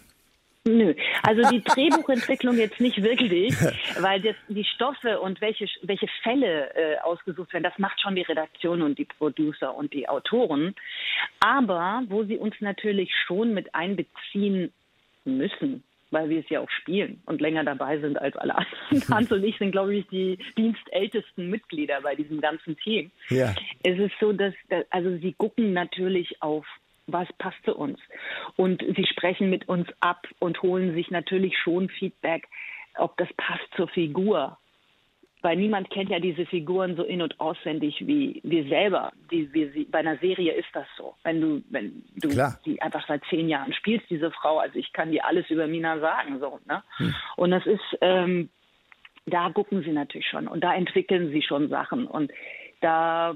Nö, 0.65 0.95
also 1.25 1.43
die 1.51 1.63
Drehbuchentwicklung 1.63 2.57
jetzt 2.57 2.81
nicht 2.81 3.03
wirklich, 3.03 3.55
weil 4.01 4.21
das, 4.21 4.37
die 4.49 4.65
Stoffe 4.65 5.21
und 5.21 5.41
welche, 5.41 5.67
welche 5.83 6.07
Fälle 6.23 6.73
äh, 6.75 6.99
ausgesucht 7.03 7.53
werden, 7.53 7.65
das 7.65 7.79
macht 7.79 8.01
schon 8.01 8.15
die 8.15 8.23
Redaktion 8.23 8.83
und 8.83 8.99
die 8.99 9.05
Producer 9.05 9.75
und 9.75 9.93
die 9.93 10.09
Autoren. 10.09 10.75
Aber 11.41 12.03
wo 12.09 12.25
sie 12.25 12.37
uns 12.37 12.55
natürlich 12.61 13.13
schon 13.27 13.55
mit 13.55 13.75
einbeziehen 13.75 14.73
müssen, 15.25 15.83
weil 16.13 16.29
wir 16.29 16.41
es 16.41 16.49
ja 16.49 16.61
auch 16.61 16.71
spielen 16.71 17.21
und 17.27 17.41
länger 17.41 17.65
dabei 17.65 17.99
sind 17.99 18.19
als 18.21 18.37
alle 18.37 18.55
anderen. 18.55 19.09
Hans 19.09 19.33
und 19.33 19.43
ich 19.43 19.59
sind, 19.59 19.73
glaube 19.73 19.95
ich, 19.97 20.07
die 20.09 20.39
dienstältesten 20.57 21.51
Mitglieder 21.51 22.01
bei 22.03 22.15
diesem 22.15 22.41
ganzen 22.41 22.77
Team. 22.77 23.11
Ja. 23.31 23.55
Es 23.83 23.99
ist 23.99 24.15
so, 24.21 24.33
dass, 24.33 24.55
also 24.91 25.17
sie 25.19 25.33
gucken 25.33 25.73
natürlich 25.73 26.41
auf 26.41 26.67
was 27.09 27.27
passt 27.39 27.59
zu 27.65 27.75
uns. 27.75 27.99
Und 28.57 28.83
sie 28.97 29.07
sprechen 29.07 29.51
mit 29.51 29.69
uns 29.69 29.89
ab 30.01 30.27
und 30.39 30.63
holen 30.63 30.95
sich 30.95 31.11
natürlich 31.11 31.59
schon 31.59 31.89
Feedback, 31.89 32.47
ob 32.97 33.17
das 33.17 33.29
passt 33.37 33.67
zur 33.77 33.89
Figur 33.89 34.59
weil 35.43 35.57
niemand 35.57 35.91
kennt 35.91 36.11
ja 36.11 36.21
diese 36.21 36.47
Figuren 36.47 36.97
so 36.97 37.03
in- 37.03 37.21
und 37.21 37.39
auswendig 37.41 38.07
wie 38.07 38.41
wir 38.45 38.65
selber. 38.69 39.13
Die, 39.31 39.53
wie 39.53 39.85
bei 39.85 39.99
einer 39.99 40.17
Serie 40.19 40.53
ist 40.53 40.69
das 40.73 40.87
so. 40.97 41.15
Wenn 41.25 41.41
du, 41.41 41.63
wenn 41.71 42.05
du 42.17 42.29
Klar. 42.29 42.59
die 42.65 42.81
einfach 42.81 43.07
seit 43.07 43.23
zehn 43.29 43.49
Jahren 43.49 43.73
spielst, 43.73 44.09
diese 44.09 44.31
Frau, 44.31 44.59
also 44.59 44.79
ich 44.79 44.93
kann 44.93 45.11
dir 45.11 45.27
alles 45.27 45.51
über 45.51 45.67
Mina 45.67 45.99
sagen, 45.99 46.39
so, 46.39 46.61
ne? 46.67 46.83
Hm. 46.97 47.15
Und 47.37 47.51
das 47.51 47.67
ist, 47.67 47.99
ähm, 48.01 48.49
da 49.27 49.51
gucken 49.51 49.83
sie 49.83 49.93
natürlich 49.93 50.29
schon 50.29 50.49
und 50.49 50.63
da 50.63 50.75
entwickeln 50.75 51.31
sie 51.31 51.43
schon 51.43 51.69
Sachen 51.69 52.07
und 52.07 52.33
da 52.81 53.35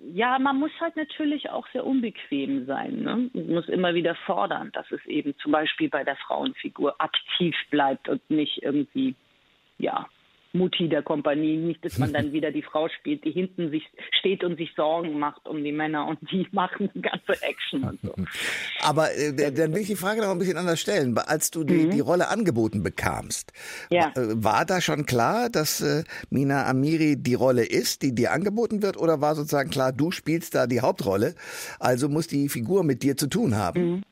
ja, 0.00 0.38
man 0.38 0.58
muss 0.58 0.70
halt 0.80 0.96
natürlich 0.96 1.50
auch 1.50 1.66
sehr 1.72 1.84
unbequem 1.84 2.66
sein. 2.66 3.02
Ne? 3.02 3.30
Man 3.32 3.50
muss 3.50 3.68
immer 3.68 3.94
wieder 3.94 4.14
fordern, 4.14 4.70
dass 4.72 4.90
es 4.92 5.04
eben 5.06 5.36
zum 5.38 5.52
Beispiel 5.52 5.88
bei 5.88 6.04
der 6.04 6.16
Frauenfigur 6.16 7.00
aktiv 7.00 7.56
bleibt 7.70 8.08
und 8.08 8.28
nicht 8.30 8.62
irgendwie, 8.62 9.16
ja, 9.78 10.06
Mutti 10.52 10.88
der 10.88 11.02
Kompanie, 11.02 11.56
nicht, 11.56 11.84
dass 11.84 11.98
man 11.98 12.12
dann 12.12 12.32
wieder 12.32 12.50
die 12.50 12.62
Frau 12.62 12.88
spielt, 12.88 13.24
die 13.24 13.30
hinten 13.30 13.70
sich 13.70 13.84
steht 14.18 14.44
und 14.44 14.56
sich 14.56 14.70
Sorgen 14.74 15.18
macht 15.18 15.46
um 15.46 15.62
die 15.62 15.72
Männer 15.72 16.06
und 16.06 16.18
die 16.30 16.46
machen 16.52 16.90
die 16.94 17.02
ganze 17.02 17.42
Action 17.42 17.84
und 17.84 18.00
so. 18.02 18.14
Aber 18.82 19.14
äh, 19.14 19.52
dann 19.52 19.74
will 19.74 19.82
ich 19.82 19.88
die 19.88 19.96
Frage 19.96 20.20
noch 20.20 20.30
ein 20.30 20.38
bisschen 20.38 20.56
anders 20.56 20.80
stellen. 20.80 21.16
Als 21.18 21.50
du 21.50 21.64
die, 21.64 21.86
mhm. 21.86 21.90
die 21.90 22.00
Rolle 22.00 22.28
angeboten 22.28 22.82
bekamst, 22.82 23.52
ja. 23.90 24.12
Äh, 24.16 24.42
war 24.42 24.64
da 24.64 24.80
schon 24.80 25.06
klar, 25.06 25.50
dass 25.50 25.80
äh, 25.80 26.04
Mina 26.30 26.66
Amiri 26.66 27.16
die 27.16 27.34
Rolle 27.34 27.64
ist, 27.64 28.02
die 28.02 28.14
dir 28.14 28.32
angeboten 28.32 28.82
wird, 28.82 28.96
oder 28.96 29.20
war 29.20 29.34
sozusagen 29.34 29.70
klar, 29.70 29.92
du 29.92 30.10
spielst 30.10 30.54
da 30.54 30.66
die 30.66 30.80
Hauptrolle, 30.80 31.34
also 31.78 32.08
muss 32.08 32.26
die 32.26 32.48
Figur 32.48 32.84
mit 32.84 33.02
dir 33.02 33.16
zu 33.16 33.26
tun 33.26 33.56
haben? 33.56 33.90
Mhm. 33.90 34.02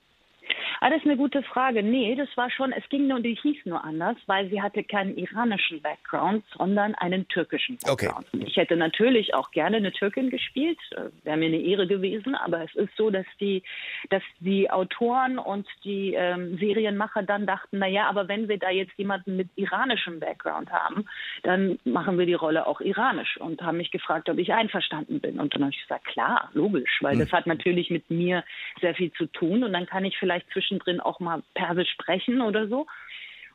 Ah, 0.81 0.91
das 0.91 0.99
ist 0.99 1.07
eine 1.07 1.17
gute 1.17 1.43
Frage. 1.43 1.83
Nee, 1.83 2.15
das 2.15 2.29
war 2.37 2.51
schon, 2.51 2.73
es 2.73 2.87
ging 2.89 3.07
nur, 3.07 3.21
die 3.21 3.35
hieß 3.35 3.65
nur 3.65 3.83
anders, 3.85 4.17
weil 4.27 4.49
sie 4.51 4.61
hatte 4.61 4.85
keinen 4.85 5.17
iranischen 5.17 5.81
Background, 5.81 6.45
sondern 6.57 6.95
einen 6.97 7.27
türkischen 7.29 7.79
Background. 7.79 8.27
Okay. 8.33 8.45
Ich 8.47 8.57
hätte 8.57 8.77
natürlich 8.77 9.35
auch 9.35 9.51
gerne 9.51 9.79
eine 9.79 9.93
Türkin 9.93 10.31
gespielt, 10.31 10.79
äh, 10.93 11.11
wäre 11.25 11.37
mir 11.37 11.47
eine 11.47 11.61
Ehre 11.61 11.87
gewesen, 11.87 12.35
aber 12.35 12.63
es 12.65 12.75
ist 12.75 12.95
so, 12.97 13.11
dass 13.11 13.27
die, 13.41 13.63
dass 14.11 14.23
die 14.41 14.71
Autoren 14.71 15.39
und 15.39 15.67
die 15.85 16.15
ähm, 16.15 16.59
Serienmacher 16.59 17.23
dann 17.23 17.47
dachten, 17.47 17.79
na 17.79 17.87
ja, 17.87 18.09
aber 18.09 18.29
wenn 18.29 18.49
wir 18.49 18.59
da 18.59 18.71
jetzt 18.71 18.93
jemanden 18.97 19.37
mit 19.37 19.49
iranischem 19.57 20.21
Background 20.21 20.71
haben, 20.71 21.07
dann 21.43 21.79
machen 21.85 22.19
wir 22.19 22.27
die 22.27 22.35
Rolle 22.35 22.67
auch 22.67 22.81
iranisch 22.81 23.39
und 23.39 23.63
haben 23.63 23.79
mich 23.79 23.91
gefragt, 23.91 24.29
ob 24.29 24.39
ich 24.39 24.53
einverstanden 24.53 25.21
bin. 25.21 25.41
Und 25.41 25.55
dann 25.55 25.63
habe 25.63 25.73
ich 25.73 25.81
gesagt, 25.81 26.05
klar, 26.07 26.51
logisch, 26.53 26.99
weil 27.01 27.13
hm. 27.13 27.21
das 27.21 27.33
hat 27.33 27.47
natürlich 27.47 27.91
mit 27.91 28.11
mir 28.11 28.45
sehr 28.81 28.95
viel 28.95 29.13
zu 29.13 29.27
tun 29.27 29.65
und 29.65 29.73
dann 29.73 29.87
kann 29.87 30.05
ich 30.05 30.19
vielleicht 30.19 30.51
zwischen 30.51 30.66
zwischendrin 30.67 31.01
auch 31.01 31.21
mal 31.21 31.43
Persisch 31.55 31.91
sprechen 31.91 32.41
oder 32.41 32.69
so. 32.69 32.87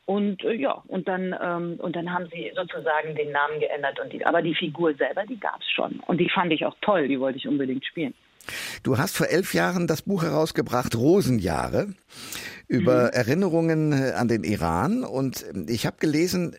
Und 0.06 0.44
äh, 0.44 0.54
ja, 0.54 0.82
und 0.88 1.08
dann 1.08 1.36
ähm, 1.42 1.76
und 1.80 1.96
dann 1.96 2.12
haben 2.12 2.28
sie 2.34 2.52
sozusagen 2.56 3.16
den 3.16 3.32
Namen 3.32 3.60
geändert 3.60 4.00
und 4.00 4.12
die, 4.12 4.26
aber 4.26 4.42
die 4.42 4.56
Figur 4.56 4.94
selber, 4.96 5.26
die 5.26 5.40
gab 5.40 5.62
es 5.62 5.70
schon 5.70 6.00
und 6.08 6.18
die 6.18 6.30
fand 6.30 6.52
ich 6.52 6.66
auch 6.66 6.76
toll, 6.82 7.08
die 7.08 7.20
wollte 7.20 7.38
ich 7.38 7.48
unbedingt 7.48 7.86
spielen. 7.86 8.14
Du 8.82 8.98
hast 8.98 9.16
vor 9.16 9.28
elf 9.28 9.54
Jahren 9.54 9.86
das 9.86 10.02
Buch 10.02 10.24
herausgebracht, 10.24 10.96
Rosenjahre, 10.96 11.94
über 12.68 13.04
mhm. 13.04 13.10
Erinnerungen 13.14 13.92
äh, 13.94 14.14
an 14.14 14.28
den 14.28 14.44
Iran. 14.44 15.04
Und 15.04 15.46
ähm, 15.54 15.68
ich 15.70 15.86
habe 15.86 15.98
gelesen, 16.00 16.56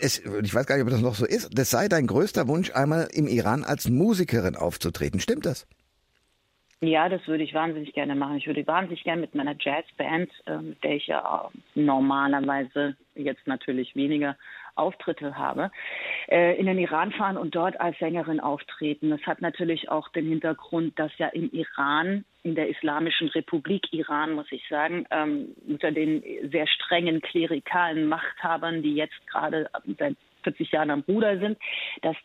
es, 0.00 0.20
ich 0.20 0.54
weiß 0.54 0.64
gar 0.64 0.76
nicht, 0.76 0.84
ob 0.84 0.90
das 0.90 1.02
noch 1.02 1.14
so 1.14 1.26
ist, 1.26 1.50
das 1.52 1.70
sei 1.70 1.88
dein 1.88 2.06
größter 2.06 2.48
Wunsch, 2.48 2.70
einmal 2.70 3.08
im 3.12 3.28
Iran 3.28 3.64
als 3.64 3.88
Musikerin 3.88 4.56
aufzutreten. 4.56 5.20
Stimmt 5.20 5.44
das? 5.44 5.66
Ja, 6.80 7.08
das 7.08 7.26
würde 7.26 7.42
ich 7.42 7.54
wahnsinnig 7.54 7.92
gerne 7.92 8.14
machen. 8.14 8.36
Ich 8.36 8.46
würde 8.46 8.64
wahnsinnig 8.66 9.02
gerne 9.02 9.20
mit 9.20 9.34
meiner 9.34 9.56
Jazzband, 9.58 10.30
äh, 10.46 10.58
mit 10.58 10.84
der 10.84 10.94
ich 10.94 11.08
ja 11.08 11.50
normalerweise 11.74 12.96
jetzt 13.16 13.46
natürlich 13.48 13.96
weniger 13.96 14.36
Auftritte 14.76 15.36
habe, 15.36 15.72
äh, 16.28 16.56
in 16.56 16.66
den 16.66 16.78
Iran 16.78 17.10
fahren 17.10 17.36
und 17.36 17.56
dort 17.56 17.80
als 17.80 17.98
Sängerin 17.98 18.38
auftreten. 18.38 19.10
Das 19.10 19.20
hat 19.22 19.42
natürlich 19.42 19.88
auch 19.88 20.08
den 20.10 20.26
Hintergrund, 20.26 20.96
dass 21.00 21.10
ja 21.18 21.26
im 21.28 21.50
Iran, 21.50 22.24
in 22.44 22.54
der 22.54 22.68
Islamischen 22.68 23.26
Republik 23.28 23.92
Iran, 23.92 24.34
muss 24.34 24.52
ich 24.52 24.62
sagen, 24.68 25.04
ähm, 25.10 25.56
unter 25.66 25.90
den 25.90 26.22
sehr 26.52 26.68
strengen 26.68 27.20
klerikalen 27.20 28.06
Machthabern, 28.06 28.82
die 28.84 28.94
jetzt 28.94 29.26
gerade 29.26 29.68
seit 29.98 30.16
40 30.42 30.72
Jahren 30.72 30.90
am 30.90 31.04
Ruder 31.06 31.38
sind, 31.38 31.58
dass 32.02 32.16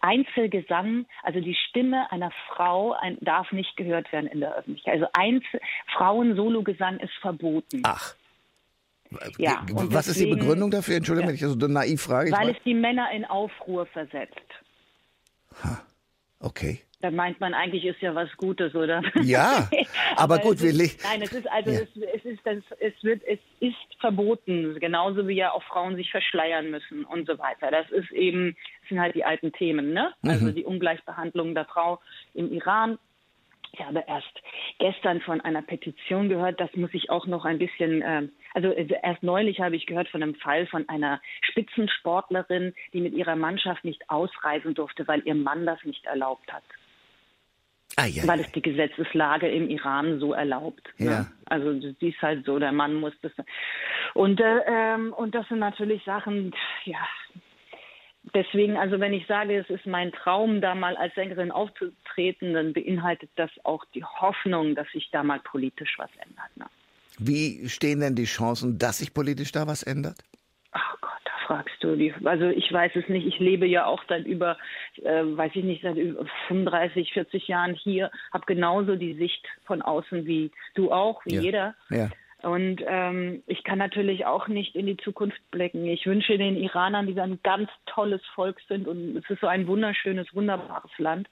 Einzelgesang, 0.00 1.06
also 1.22 1.40
die 1.40 1.54
Stimme 1.68 2.10
einer 2.10 2.30
Frau 2.48 2.92
ein, 2.92 3.18
darf 3.20 3.52
nicht 3.52 3.76
gehört 3.76 4.10
werden 4.12 4.26
in 4.26 4.40
der 4.40 4.54
Öffentlichkeit. 4.56 4.94
Also 4.94 5.06
Einzel 5.12 5.60
Frauen-Sologesang 5.96 6.98
ist 6.98 7.14
verboten. 7.20 7.82
Ach. 7.84 8.14
Ja, 9.38 9.64
Was 9.68 10.06
deswegen, 10.06 10.10
ist 10.10 10.20
die 10.20 10.40
Begründung 10.40 10.70
dafür? 10.70 10.96
Entschuldigung, 10.96 11.32
ja, 11.32 11.40
wenn 11.40 11.52
ich 11.52 11.60
so 11.60 11.66
naiv 11.68 12.02
frage. 12.02 12.32
Weil 12.32 12.50
es 12.50 12.62
die 12.64 12.74
Männer 12.74 13.10
in 13.12 13.24
Aufruhr 13.24 13.86
versetzt. 13.86 14.34
Ha, 15.62 15.80
okay 16.40 16.85
dann 17.00 17.14
meint 17.14 17.40
man 17.40 17.52
eigentlich 17.52 17.84
ist 17.84 18.00
ja 18.00 18.14
was 18.14 18.34
Gutes, 18.36 18.74
oder? 18.74 19.02
Ja, 19.22 19.68
aber, 20.16 20.38
gut, 20.38 20.62
wir 20.62 20.70
ist, 20.70 21.04
Nein, 21.04 21.22
es 21.22 21.32
ist 21.32 21.50
also 21.50 21.70
ja. 21.70 21.80
es, 21.80 21.88
es, 22.14 22.24
ist 22.24 22.40
das, 22.44 22.58
es 22.80 22.94
wird 23.02 23.22
es 23.24 23.38
ist 23.60 23.76
verboten, 24.00 24.78
genauso 24.80 25.28
wie 25.28 25.34
ja 25.34 25.52
auch 25.52 25.62
Frauen 25.64 25.96
sich 25.96 26.10
verschleiern 26.10 26.70
müssen 26.70 27.04
und 27.04 27.26
so 27.26 27.38
weiter. 27.38 27.70
Das 27.70 27.90
ist 27.90 28.10
eben 28.12 28.56
das 28.80 28.88
sind 28.88 29.00
halt 29.00 29.14
die 29.14 29.24
alten 29.24 29.52
Themen, 29.52 29.92
ne? 29.92 30.14
Mhm. 30.22 30.30
Also 30.30 30.52
die 30.52 30.64
Ungleichbehandlung 30.64 31.54
der 31.54 31.66
Frau 31.66 32.00
im 32.34 32.50
Iran. 32.52 32.98
Ich 33.72 33.84
habe 33.84 34.04
erst 34.06 34.42
gestern 34.78 35.20
von 35.20 35.42
einer 35.42 35.60
Petition 35.60 36.30
gehört, 36.30 36.60
das 36.60 36.74
muss 36.76 36.94
ich 36.94 37.10
auch 37.10 37.26
noch 37.26 37.44
ein 37.44 37.58
bisschen, 37.58 38.00
äh, 38.00 38.28
also 38.54 38.70
erst 38.70 39.22
neulich 39.22 39.60
habe 39.60 39.76
ich 39.76 39.84
gehört 39.84 40.08
von 40.08 40.22
einem 40.22 40.34
Fall 40.36 40.66
von 40.68 40.88
einer 40.88 41.20
Spitzensportlerin, 41.42 42.74
die 42.94 43.02
mit 43.02 43.12
ihrer 43.12 43.36
Mannschaft 43.36 43.84
nicht 43.84 44.08
ausreisen 44.08 44.74
durfte, 44.74 45.06
weil 45.06 45.20
ihr 45.26 45.34
Mann 45.34 45.66
das 45.66 45.82
nicht 45.84 46.06
erlaubt 46.06 46.50
hat. 46.50 46.62
Ah, 47.96 48.06
ja, 48.06 48.26
weil 48.26 48.40
es 48.40 48.52
die 48.52 48.60
Gesetzeslage 48.60 49.48
im 49.48 49.70
Iran 49.70 50.20
so 50.20 50.34
erlaubt. 50.34 50.86
Ne? 50.98 51.10
Ja. 51.10 51.26
Also 51.46 51.72
die 51.72 52.08
ist 52.10 52.20
halt 52.20 52.44
so, 52.44 52.58
der 52.58 52.72
Mann 52.72 52.94
muss 52.94 53.14
das. 53.22 53.32
Und, 54.12 54.38
äh, 54.38 54.60
ähm, 54.66 55.14
und 55.14 55.34
das 55.34 55.48
sind 55.48 55.60
natürlich 55.60 56.04
Sachen, 56.04 56.54
ja. 56.84 56.98
Deswegen, 58.34 58.76
also 58.76 58.98
wenn 58.98 59.12
ich 59.12 59.26
sage, 59.26 59.56
es 59.56 59.70
ist 59.70 59.86
mein 59.86 60.12
Traum, 60.12 60.60
da 60.60 60.74
mal 60.74 60.96
als 60.96 61.14
Sängerin 61.14 61.50
aufzutreten, 61.50 62.54
dann 62.54 62.72
beinhaltet 62.72 63.30
das 63.36 63.50
auch 63.62 63.84
die 63.94 64.04
Hoffnung, 64.04 64.74
dass 64.74 64.90
sich 64.90 65.08
da 65.12 65.22
mal 65.22 65.38
politisch 65.40 65.94
was 65.96 66.10
ändert. 66.18 66.56
Ne? 66.56 66.66
Wie 67.18 67.68
stehen 67.68 68.00
denn 68.00 68.14
die 68.14 68.24
Chancen, 68.24 68.78
dass 68.78 68.98
sich 68.98 69.14
politisch 69.14 69.52
da 69.52 69.66
was 69.66 69.82
ändert? 69.82 70.16
Fragst 71.46 71.76
du. 71.80 71.94
Die, 71.94 72.12
also 72.24 72.46
ich 72.46 72.72
weiß 72.72 72.96
es 72.96 73.08
nicht. 73.08 73.24
Ich 73.24 73.38
lebe 73.38 73.66
ja 73.66 73.86
auch 73.86 74.02
seit 74.08 74.26
über, 74.26 74.58
äh, 75.04 75.22
weiß 75.22 75.52
ich 75.54 75.62
nicht, 75.62 75.82
seit 75.82 75.96
über 75.96 76.26
35, 76.48 77.12
40 77.12 77.46
Jahren 77.46 77.74
hier, 77.74 78.10
habe 78.32 78.46
genauso 78.46 78.96
die 78.96 79.14
Sicht 79.14 79.46
von 79.64 79.80
außen 79.80 80.26
wie 80.26 80.50
du 80.74 80.90
auch, 80.90 81.24
wie 81.24 81.36
ja. 81.36 81.40
jeder. 81.40 81.74
Ja. 81.90 82.10
Und 82.42 82.82
ähm, 82.86 83.44
ich 83.46 83.62
kann 83.62 83.78
natürlich 83.78 84.26
auch 84.26 84.48
nicht 84.48 84.74
in 84.74 84.86
die 84.86 84.96
Zukunft 84.96 85.40
blicken. 85.52 85.86
Ich 85.86 86.04
wünsche 86.06 86.36
den 86.36 86.56
Iranern, 86.56 87.06
die 87.06 87.18
ein 87.20 87.38
ganz 87.44 87.70
tolles 87.86 88.20
Volk 88.34 88.60
sind 88.68 88.88
und 88.88 89.16
es 89.16 89.30
ist 89.30 89.40
so 89.40 89.46
ein 89.46 89.68
wunderschönes, 89.68 90.34
wunderbares 90.34 90.90
Land 90.98 91.28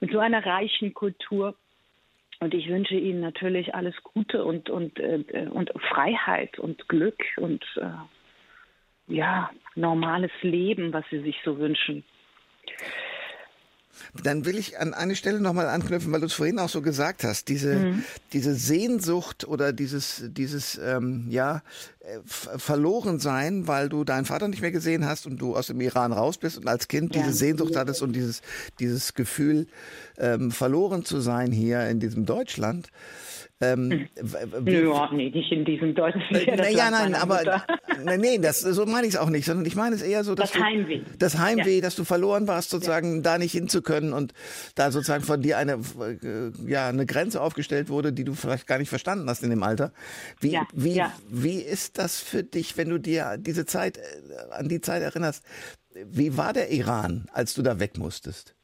mit 0.00 0.12
so 0.12 0.18
einer 0.18 0.44
reichen 0.44 0.92
Kultur. 0.92 1.54
Und 2.40 2.54
ich 2.54 2.68
wünsche 2.68 2.94
ihnen 2.94 3.20
natürlich 3.20 3.74
alles 3.74 3.94
Gute 4.02 4.44
und, 4.44 4.68
und, 4.68 5.00
äh, 5.00 5.48
und 5.50 5.72
Freiheit 5.88 6.58
und 6.58 6.86
Glück 6.88 7.24
und 7.36 7.64
äh, 7.76 7.88
ja, 9.08 9.50
normales 9.74 10.32
Leben, 10.42 10.92
was 10.92 11.04
sie 11.10 11.20
sich 11.22 11.36
so 11.44 11.58
wünschen. 11.58 12.04
Dann 14.22 14.44
will 14.44 14.56
ich 14.58 14.78
an 14.78 14.94
eine 14.94 15.16
Stelle 15.16 15.40
nochmal 15.40 15.68
anknüpfen, 15.68 16.12
weil 16.12 16.20
du 16.20 16.26
es 16.26 16.32
vorhin 16.32 16.58
auch 16.58 16.68
so 16.68 16.82
gesagt 16.82 17.24
hast, 17.24 17.48
diese, 17.48 17.74
mhm. 17.74 18.04
diese 18.32 18.54
Sehnsucht 18.54 19.46
oder 19.46 19.72
dieses, 19.72 20.24
dieses 20.28 20.78
ähm, 20.78 21.26
ja, 21.30 21.62
verloren 22.24 23.18
sein, 23.18 23.66
weil 23.66 23.88
du 23.88 24.04
deinen 24.04 24.24
Vater 24.24 24.48
nicht 24.48 24.62
mehr 24.62 24.70
gesehen 24.70 25.04
hast 25.04 25.26
und 25.26 25.38
du 25.38 25.56
aus 25.56 25.66
dem 25.66 25.80
Iran 25.80 26.12
raus 26.12 26.38
bist 26.38 26.58
und 26.58 26.68
als 26.68 26.88
Kind 26.88 27.14
ja. 27.14 27.22
diese 27.22 27.34
Sehnsucht 27.34 27.76
hattest 27.76 28.02
und 28.02 28.14
dieses, 28.14 28.42
dieses 28.78 29.14
Gefühl, 29.14 29.66
ähm, 30.16 30.50
verloren 30.50 31.04
zu 31.04 31.20
sein 31.20 31.52
hier 31.52 31.86
in 31.88 32.00
diesem 32.00 32.24
Deutschland. 32.24 32.88
Ähm, 33.60 33.90
hm. 33.90 34.64
Nö, 34.64 34.92
nee, 35.12 35.30
nicht 35.30 35.50
in 35.50 35.64
diesem 35.64 35.92
deutschen 35.92 36.22
äh, 36.30 36.56
Naja, 36.56 36.90
nein, 36.92 37.16
aber 37.16 37.64
nee, 38.18 38.38
das, 38.38 38.60
so 38.60 38.86
meine 38.86 39.08
ich 39.08 39.14
es 39.14 39.20
auch 39.20 39.30
nicht, 39.30 39.46
sondern 39.46 39.66
ich 39.66 39.74
meine 39.74 39.96
es 39.96 40.02
eher 40.02 40.22
so, 40.22 40.36
dass 40.36 40.52
das 40.52 40.62
Heimweh. 40.62 40.98
Du, 40.98 41.18
das 41.18 41.38
Heimweh, 41.38 41.76
ja. 41.76 41.80
dass 41.80 41.96
du 41.96 42.04
verloren 42.04 42.46
warst, 42.46 42.70
sozusagen 42.70 43.16
ja. 43.16 43.22
da 43.22 43.38
nicht 43.38 43.50
hinzukönnen 43.50 44.12
und 44.12 44.32
da 44.76 44.92
sozusagen 44.92 45.24
von 45.24 45.42
dir 45.42 45.58
eine, 45.58 45.72
äh, 45.72 46.70
ja, 46.70 46.88
eine 46.88 47.04
Grenze 47.04 47.40
aufgestellt 47.40 47.88
wurde, 47.88 48.12
die 48.12 48.22
du 48.22 48.34
vielleicht 48.34 48.68
gar 48.68 48.78
nicht 48.78 48.90
verstanden 48.90 49.28
hast 49.28 49.42
in 49.42 49.50
dem 49.50 49.64
Alter. 49.64 49.92
Wie, 50.40 50.52
ja. 50.52 50.66
wie, 50.72 51.02
wie 51.28 51.60
ist 51.60 51.98
das 51.98 52.20
für 52.20 52.44
dich, 52.44 52.76
wenn 52.76 52.90
du 52.90 52.98
dir 52.98 53.38
diese 53.38 53.66
Zeit, 53.66 53.98
äh, 53.98 54.02
an 54.52 54.68
die 54.68 54.80
Zeit 54.80 55.02
erinnerst? 55.02 55.44
Wie 56.04 56.36
war 56.36 56.52
der 56.52 56.70
Iran, 56.70 57.26
als 57.32 57.54
du 57.54 57.62
da 57.62 57.80
weg 57.80 57.98
musstest? 57.98 58.54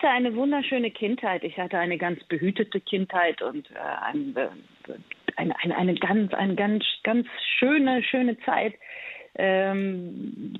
Hatte 0.00 0.12
eine 0.14 0.34
wunderschöne 0.34 0.90
Kindheit. 0.90 1.44
Ich 1.44 1.58
hatte 1.58 1.78
eine 1.78 1.98
ganz 1.98 2.24
behütete 2.24 2.80
Kindheit 2.80 3.42
und 3.42 3.70
äh, 3.72 3.78
ein, 4.06 4.34
äh, 4.34 4.94
eine, 5.36 5.76
eine, 5.76 5.94
ganz, 5.94 6.32
eine 6.32 6.54
ganz, 6.54 6.82
ganz 7.02 7.26
schöne, 7.58 8.02
schöne 8.02 8.38
Zeit. 8.40 8.72
Ähm, 9.34 10.54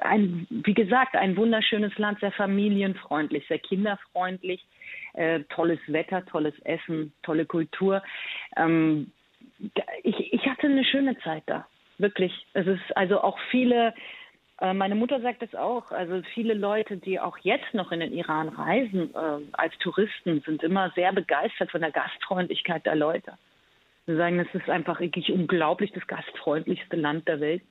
ein, 0.00 0.46
wie 0.48 0.72
gesagt, 0.72 1.14
ein 1.14 1.36
wunderschönes 1.36 1.98
Land, 1.98 2.20
sehr 2.20 2.32
familienfreundlich, 2.32 3.46
sehr 3.48 3.58
kinderfreundlich, 3.58 4.64
äh, 5.12 5.40
tolles 5.50 5.80
Wetter, 5.86 6.24
tolles 6.24 6.58
Essen, 6.60 7.12
tolle 7.22 7.44
Kultur. 7.44 8.02
Ähm, 8.56 9.12
ich, 10.04 10.32
ich 10.32 10.46
hatte 10.46 10.68
eine 10.68 10.86
schöne 10.86 11.18
Zeit 11.18 11.42
da, 11.44 11.66
wirklich. 11.98 12.32
Es 12.54 12.66
ist 12.66 12.96
also 12.96 13.20
auch 13.20 13.38
viele 13.50 13.92
meine 14.60 14.96
Mutter 14.96 15.20
sagt 15.20 15.42
es 15.42 15.54
auch. 15.54 15.92
Also 15.92 16.20
viele 16.34 16.54
Leute, 16.54 16.96
die 16.96 17.20
auch 17.20 17.38
jetzt 17.38 17.74
noch 17.74 17.92
in 17.92 18.00
den 18.00 18.12
Iran 18.12 18.48
reisen 18.48 19.14
äh, 19.14 19.40
als 19.52 19.76
Touristen, 19.78 20.42
sind 20.44 20.62
immer 20.64 20.90
sehr 20.96 21.12
begeistert 21.12 21.70
von 21.70 21.80
der 21.80 21.92
Gastfreundlichkeit 21.92 22.84
der 22.84 22.96
Leute. 22.96 23.34
Sie 24.06 24.16
sagen, 24.16 24.40
es 24.40 24.52
ist 24.54 24.68
einfach 24.70 25.00
wirklich 25.00 25.30
unglaublich 25.30 25.92
das 25.92 26.06
gastfreundlichste 26.06 26.96
Land 26.96 27.28
der 27.28 27.40
Welt. 27.40 27.62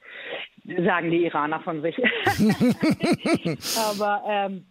Sagen 0.85 1.09
die 1.09 1.25
Iraner 1.25 1.61
von 1.61 1.81
sich. 1.81 1.97
Aber 3.89 4.23
ähm, 4.29 4.65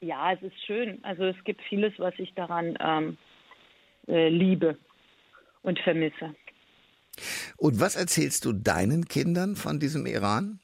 ja, 0.00 0.32
es 0.32 0.42
ist 0.42 0.62
schön. 0.66 1.02
Also 1.02 1.24
es 1.24 1.42
gibt 1.44 1.62
vieles, 1.62 1.94
was 1.98 2.12
ich 2.18 2.34
daran 2.34 2.76
ähm, 2.80 3.16
äh, 4.08 4.28
liebe 4.28 4.76
und 5.62 5.78
vermisse. 5.80 6.34
Und 7.56 7.80
was 7.80 7.96
erzählst 7.96 8.44
du 8.44 8.52
deinen 8.52 9.06
Kindern 9.06 9.56
von 9.56 9.80
diesem 9.80 10.06
Iran? 10.06 10.60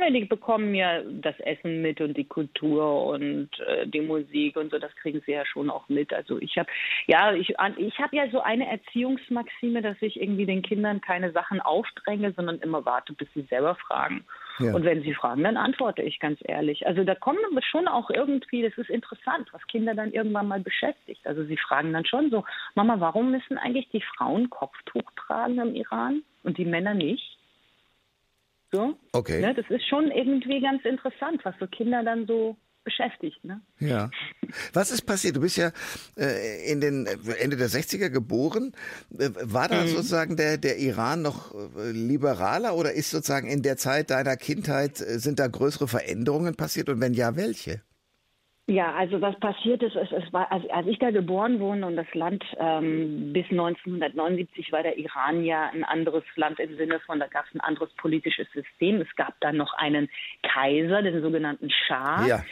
Ja, 0.00 0.08
die 0.10 0.24
bekommen 0.24 0.74
ja 0.74 1.02
das 1.02 1.38
Essen 1.40 1.82
mit 1.82 2.00
und 2.00 2.16
die 2.16 2.24
Kultur 2.24 3.04
und 3.04 3.50
äh, 3.60 3.86
die 3.86 4.00
Musik 4.00 4.56
und 4.56 4.70
so, 4.70 4.78
das 4.78 4.94
kriegen 4.96 5.22
sie 5.26 5.32
ja 5.32 5.44
schon 5.44 5.68
auch 5.68 5.88
mit. 5.90 6.12
Also 6.14 6.38
ich 6.38 6.56
habe 6.56 6.70
ja, 7.06 7.34
ich, 7.34 7.50
ich 7.76 7.98
habe 7.98 8.16
ja 8.16 8.30
so 8.30 8.40
eine 8.40 8.66
Erziehungsmaxime, 8.70 9.82
dass 9.82 9.96
ich 10.00 10.20
irgendwie 10.20 10.46
den 10.46 10.62
Kindern 10.62 11.02
keine 11.02 11.32
Sachen 11.32 11.60
aufdränge, 11.60 12.32
sondern 12.32 12.60
immer 12.60 12.86
warte, 12.86 13.12
bis 13.12 13.28
sie 13.34 13.42
selber 13.42 13.74
fragen. 13.74 14.24
Ja. 14.58 14.74
Und 14.74 14.84
wenn 14.84 15.02
sie 15.02 15.14
fragen, 15.14 15.44
dann 15.44 15.56
antworte 15.56 16.02
ich 16.02 16.18
ganz 16.18 16.38
ehrlich. 16.44 16.86
Also 16.86 17.04
da 17.04 17.14
kommen 17.14 17.38
schon 17.70 17.86
auch 17.86 18.10
irgendwie, 18.10 18.62
das 18.62 18.76
ist 18.78 18.90
interessant, 18.90 19.48
was 19.52 19.66
Kinder 19.66 19.94
dann 19.94 20.12
irgendwann 20.12 20.48
mal 20.48 20.60
beschäftigt. 20.60 21.26
Also 21.26 21.44
sie 21.44 21.56
fragen 21.56 21.92
dann 21.92 22.06
schon 22.06 22.30
so, 22.30 22.44
Mama, 22.74 23.00
warum 23.00 23.30
müssen 23.30 23.58
eigentlich 23.58 23.88
die 23.90 24.02
Frauen 24.16 24.50
Kopftuch 24.50 25.10
tragen 25.26 25.58
im 25.58 25.74
Iran 25.74 26.22
und 26.42 26.58
die 26.58 26.64
Männer 26.64 26.94
nicht? 26.94 27.39
So. 28.72 28.96
Okay. 29.12 29.40
Ne, 29.40 29.54
das 29.54 29.66
ist 29.68 29.86
schon 29.88 30.10
irgendwie 30.10 30.60
ganz 30.60 30.84
interessant, 30.84 31.44
was 31.44 31.54
so 31.58 31.66
Kinder 31.66 32.02
dann 32.04 32.26
so 32.26 32.56
beschäftigt. 32.84 33.44
Ne? 33.44 33.60
Ja. 33.78 34.10
Was 34.72 34.90
ist 34.90 35.02
passiert? 35.02 35.36
Du 35.36 35.40
bist 35.40 35.56
ja 35.56 35.70
äh, 36.16 36.70
in 36.70 36.80
den 36.80 37.06
Ende 37.06 37.56
der 37.56 37.68
60er 37.68 38.08
geboren. 38.08 38.72
Äh, 39.18 39.30
war 39.42 39.68
da 39.68 39.82
mhm. 39.82 39.88
sozusagen 39.88 40.36
der, 40.36 40.56
der 40.56 40.78
Iran 40.78 41.22
noch 41.22 41.54
äh, 41.54 41.90
liberaler 41.90 42.74
oder 42.74 42.92
ist 42.92 43.10
sozusagen 43.10 43.48
in 43.48 43.62
der 43.62 43.76
Zeit 43.76 44.10
deiner 44.10 44.36
Kindheit, 44.36 45.00
äh, 45.00 45.18
sind 45.18 45.38
da 45.38 45.46
größere 45.46 45.88
Veränderungen 45.88 46.54
passiert 46.54 46.88
und 46.88 47.00
wenn 47.00 47.14
ja, 47.14 47.36
welche? 47.36 47.82
Ja, 48.70 48.94
also 48.94 49.20
was 49.20 49.34
passiert 49.40 49.82
ist, 49.82 49.96
es, 49.96 50.12
es 50.12 50.32
war, 50.32 50.52
als, 50.52 50.62
als 50.70 50.86
ich 50.86 51.00
da 51.00 51.10
geboren 51.10 51.58
wurde 51.58 51.84
und 51.84 51.96
das 51.96 52.06
Land 52.14 52.44
ähm, 52.56 53.32
bis 53.32 53.44
1979 53.50 54.70
war 54.70 54.84
der 54.84 54.96
Iran 54.96 55.42
ja 55.42 55.70
ein 55.70 55.82
anderes 55.82 56.22
Land 56.36 56.60
im 56.60 56.76
Sinne 56.76 57.00
von, 57.00 57.18
da 57.18 57.26
gab 57.26 57.46
es 57.46 57.54
ein 57.56 57.60
anderes 57.62 57.90
politisches 57.96 58.46
System. 58.52 59.00
Es 59.00 59.12
gab 59.16 59.34
dann 59.40 59.56
noch 59.56 59.74
einen 59.74 60.08
Kaiser, 60.44 61.02
den 61.02 61.20
sogenannten 61.20 61.68
Schah. 61.68 62.24
Ja. 62.24 62.44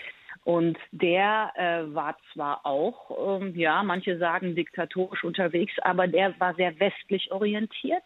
Und 0.42 0.76
der 0.90 1.52
äh, 1.54 1.94
war 1.94 2.16
zwar 2.32 2.66
auch, 2.66 3.40
ähm, 3.40 3.54
ja, 3.54 3.84
manche 3.84 4.18
sagen 4.18 4.56
diktatorisch 4.56 5.22
unterwegs, 5.22 5.74
aber 5.82 6.08
der 6.08 6.34
war 6.40 6.52
sehr 6.54 6.80
westlich 6.80 7.30
orientiert. 7.30 8.02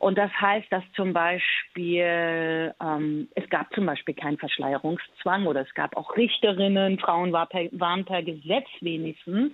Und 0.00 0.18
das 0.18 0.30
heißt, 0.40 0.66
dass 0.70 0.82
zum 0.94 1.12
Beispiel, 1.12 2.74
ähm, 2.80 3.28
es 3.34 3.48
gab 3.50 3.72
zum 3.74 3.86
Beispiel 3.86 4.14
keinen 4.14 4.38
Verschleierungszwang 4.38 5.46
oder 5.46 5.62
es 5.62 5.74
gab 5.74 5.96
auch 5.96 6.16
Richterinnen, 6.16 6.98
Frauen 6.98 7.32
war 7.32 7.46
per, 7.46 7.68
waren 7.72 8.04
per 8.04 8.22
Gesetz 8.22 8.68
wenigstens 8.80 9.52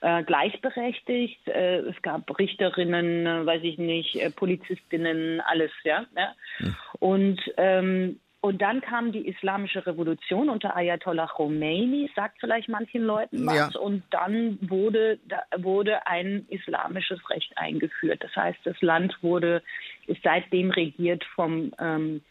äh, 0.00 0.22
gleichberechtigt. 0.24 1.46
Äh, 1.48 1.80
es 1.80 2.00
gab 2.02 2.38
Richterinnen, 2.38 3.26
äh, 3.26 3.46
weiß 3.46 3.62
ich 3.62 3.78
nicht, 3.78 4.16
äh, 4.16 4.30
Polizistinnen, 4.30 5.40
alles, 5.40 5.70
ja. 5.84 6.04
ja. 6.16 6.34
Hm. 6.58 6.76
Und 6.98 7.40
ähm, 7.56 8.20
und 8.42 8.62
dann 8.62 8.80
kam 8.80 9.12
die 9.12 9.28
Islamische 9.28 9.86
Revolution 9.86 10.48
unter 10.48 10.74
Ayatollah 10.74 11.26
Khomeini, 11.26 12.10
sagt 12.16 12.38
vielleicht 12.40 12.70
manchen 12.70 13.02
Leuten 13.02 13.46
was. 13.46 13.74
Ja. 13.74 13.80
Und 13.80 14.02
dann 14.10 14.58
wurde, 14.62 15.18
da 15.28 15.42
wurde 15.58 16.06
ein 16.06 16.46
islamisches 16.48 17.18
Recht 17.28 17.52
eingeführt. 17.56 18.24
Das 18.24 18.34
heißt, 18.34 18.58
das 18.64 18.80
Land 18.80 19.14
wurde, 19.20 19.62
ist 20.06 20.22
seitdem 20.22 20.70
regiert 20.70 21.22
vom 21.34 21.72
ähm, 21.78 22.22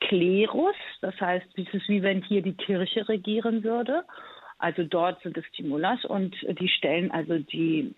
Klerus. 0.00 0.76
Das 1.00 1.18
heißt, 1.18 1.46
es 1.56 1.72
ist 1.72 1.88
wie 1.88 2.02
wenn 2.02 2.20
hier 2.20 2.42
die 2.42 2.56
Kirche 2.56 3.08
regieren 3.08 3.64
würde. 3.64 4.04
Also 4.58 4.84
dort 4.84 5.22
sind 5.22 5.38
es 5.38 5.44
die 5.56 5.62
Mullahs 5.62 6.04
und 6.04 6.36
die 6.60 6.68
stellen 6.68 7.10
also 7.10 7.38
die 7.38 7.94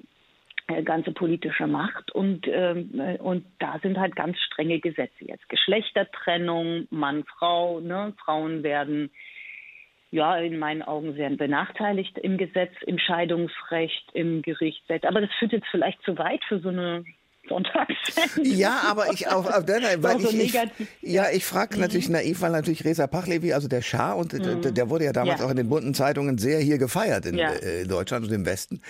ganze 0.84 1.12
politische 1.12 1.66
Macht. 1.66 2.10
Und 2.12 2.46
ähm, 2.48 3.00
äh, 3.00 3.18
und 3.18 3.46
da 3.58 3.78
sind 3.82 3.98
halt 3.98 4.16
ganz 4.16 4.38
strenge 4.40 4.80
Gesetze 4.80 5.24
jetzt. 5.24 5.48
Geschlechtertrennung 5.48 6.86
Mann 6.90 7.24
Frau 7.24 7.80
ne? 7.80 8.14
Frauen 8.24 8.62
werden 8.62 9.10
ja 10.10 10.36
in 10.36 10.58
meinen 10.58 10.82
Augen 10.82 11.14
sehr 11.14 11.30
benachteiligt 11.30 12.18
im 12.18 12.38
Gesetz 12.38 12.72
im 12.86 12.98
Scheidungsrecht 12.98 14.10
im 14.12 14.42
Gerichtsrecht. 14.42 15.06
Aber 15.06 15.20
das 15.20 15.30
führt 15.38 15.52
jetzt 15.52 15.68
vielleicht 15.70 16.02
zu 16.02 16.16
weit 16.18 16.42
für 16.44 16.60
so 16.60 16.68
eine 16.68 17.04
Sonntagssendung. 17.48 18.44
Ja, 18.56 18.82
aber 18.88 19.12
ich 19.12 19.28
auch, 19.28 19.44
der, 19.62 20.02
weil 20.02 20.20
so 20.20 20.28
ich, 20.28 20.54
ich, 20.54 20.60
ja, 21.02 21.26
ich 21.32 21.44
frage 21.44 21.76
mhm. 21.76 21.82
natürlich 21.82 22.08
naiv, 22.08 22.40
weil 22.40 22.52
natürlich 22.52 22.84
Reza 22.84 23.06
Pachlevi, 23.06 23.52
also 23.52 23.68
der 23.68 23.82
Schah, 23.82 24.12
und 24.12 24.32
mhm. 24.32 24.62
der, 24.62 24.72
der, 24.72 24.90
wurde 24.90 25.04
ja 25.04 25.12
damals 25.12 25.40
ja. 25.40 25.46
auch 25.46 25.50
in 25.50 25.56
den 25.56 25.68
bunten 25.68 25.94
Zeitungen 25.94 26.38
sehr 26.38 26.60
hier 26.60 26.78
gefeiert 26.78 27.26
in 27.26 27.36
ja. 27.36 27.52
äh, 27.52 27.86
Deutschland 27.86 28.26
und 28.26 28.32
im 28.32 28.46
Westen. 28.46 28.80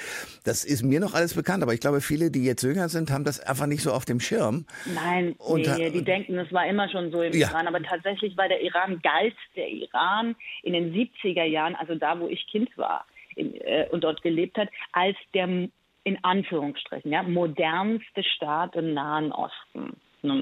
Das 0.44 0.64
ist 0.64 0.82
mir 0.82 1.00
noch 1.00 1.14
alles 1.14 1.34
bekannt, 1.34 1.62
aber 1.62 1.74
ich 1.74 1.80
glaube, 1.80 2.00
viele, 2.00 2.30
die 2.30 2.44
jetzt 2.44 2.62
jünger 2.62 2.88
sind, 2.88 3.10
haben 3.10 3.24
das 3.24 3.40
einfach 3.40 3.66
nicht 3.66 3.82
so 3.82 3.92
auf 3.92 4.04
dem 4.04 4.20
Schirm. 4.20 4.66
Nein, 4.94 5.34
und, 5.38 5.66
nee, 5.78 5.90
die 5.90 6.04
denken, 6.04 6.38
es 6.38 6.52
war 6.52 6.66
immer 6.66 6.88
schon 6.88 7.10
so 7.10 7.22
im 7.22 7.32
ja. 7.32 7.48
Iran, 7.48 7.66
aber 7.66 7.82
tatsächlich 7.82 8.36
war 8.36 8.48
der 8.48 8.60
Iran, 8.62 9.00
galt 9.02 9.34
der 9.56 9.68
Iran 9.68 10.36
in 10.62 10.72
den 10.72 10.92
70er 10.92 11.44
Jahren, 11.44 11.74
also 11.74 11.94
da, 11.94 12.18
wo 12.20 12.28
ich 12.28 12.46
Kind 12.50 12.76
war, 12.76 13.06
in, 13.34 13.54
äh, 13.60 13.86
und 13.90 14.04
dort 14.04 14.22
gelebt 14.22 14.56
hat, 14.58 14.68
als 14.92 15.16
der 15.34 15.68
in 16.06 16.22
Anführungsstrichen, 16.22 17.10
ja, 17.10 17.24
modernste 17.24 18.22
Staat 18.22 18.76
im 18.76 18.94
Nahen 18.94 19.32
Osten. 19.32 19.96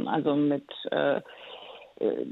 Also 0.07 0.37
mit 0.37 0.71
äh, 0.91 1.17
äh, 2.01 2.27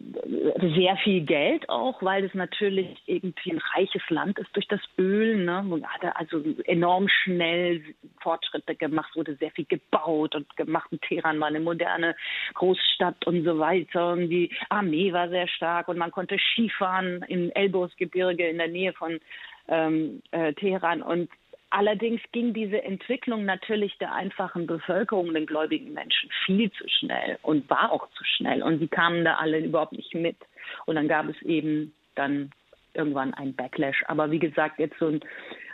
sehr 0.75 0.97
viel 0.99 1.23
Geld 1.23 1.67
auch, 1.71 2.03
weil 2.03 2.25
es 2.25 2.35
natürlich 2.35 3.03
irgendwie 3.07 3.53
ein 3.53 3.63
reiches 3.75 4.03
Land 4.11 4.39
ist 4.39 4.55
durch 4.55 4.69
das 4.69 4.81
Öl. 4.99 5.39
Ne? 5.45 5.63
Man 5.63 5.87
hat 5.87 6.15
also 6.15 6.43
enorm 6.65 7.09
schnell 7.09 7.83
Fortschritte 8.21 8.75
gemacht, 8.75 9.17
wurde 9.17 9.37
sehr 9.37 9.51
viel 9.53 9.65
gebaut 9.65 10.35
und 10.35 10.55
gemacht. 10.57 10.93
Und 10.93 11.01
Teheran 11.01 11.41
war 11.41 11.49
eine 11.49 11.61
moderne 11.61 12.15
Großstadt 12.53 13.27
und 13.27 13.45
so 13.45 13.59
weiter. 13.59 14.13
Und 14.13 14.29
die 14.29 14.51
Armee 14.69 15.11
war 15.13 15.31
sehr 15.31 15.49
stark 15.49 15.89
und 15.89 15.97
man 15.97 16.11
konnte 16.11 16.37
Skifahren 16.39 17.25
im 17.29 17.51
Elbosgebirge 17.53 18.49
in 18.49 18.59
der 18.59 18.69
Nähe 18.69 18.93
von 18.93 19.21
ähm, 19.69 20.21
äh, 20.33 20.53
Teheran. 20.53 21.01
Und 21.01 21.31
Allerdings 21.75 22.21
ging 22.33 22.53
diese 22.53 22.83
Entwicklung 22.83 23.47
natürlich 23.47 23.97
der 23.97 24.13
einfachen 24.13 24.67
Bevölkerung, 24.67 25.33
den 25.33 25.47
gläubigen 25.47 25.95
Menschen, 25.95 26.29
viel 26.45 26.71
zu 26.71 26.85
schnell 26.87 27.39
und 27.41 27.69
war 27.71 27.91
auch 27.91 28.11
zu 28.11 28.25
schnell. 28.25 28.63
Und 28.63 28.79
sie 28.79 28.89
kamen 28.89 29.25
da 29.25 29.37
alle 29.37 29.59
überhaupt 29.59 29.93
nicht 29.93 30.15
mit. 30.15 30.37
Und 30.85 30.97
dann 30.97 31.09
gab 31.09 31.31
es 31.31 31.41
eben 31.41 31.95
dann 32.15 32.51
irgendwann 32.93 33.33
ein 33.33 33.55
Backlash. 33.55 34.05
Aber 34.07 34.31
wie 34.31 34.39
gesagt, 34.39 34.79
jetzt 34.81 34.99
so 34.99 35.07
ein 35.07 35.21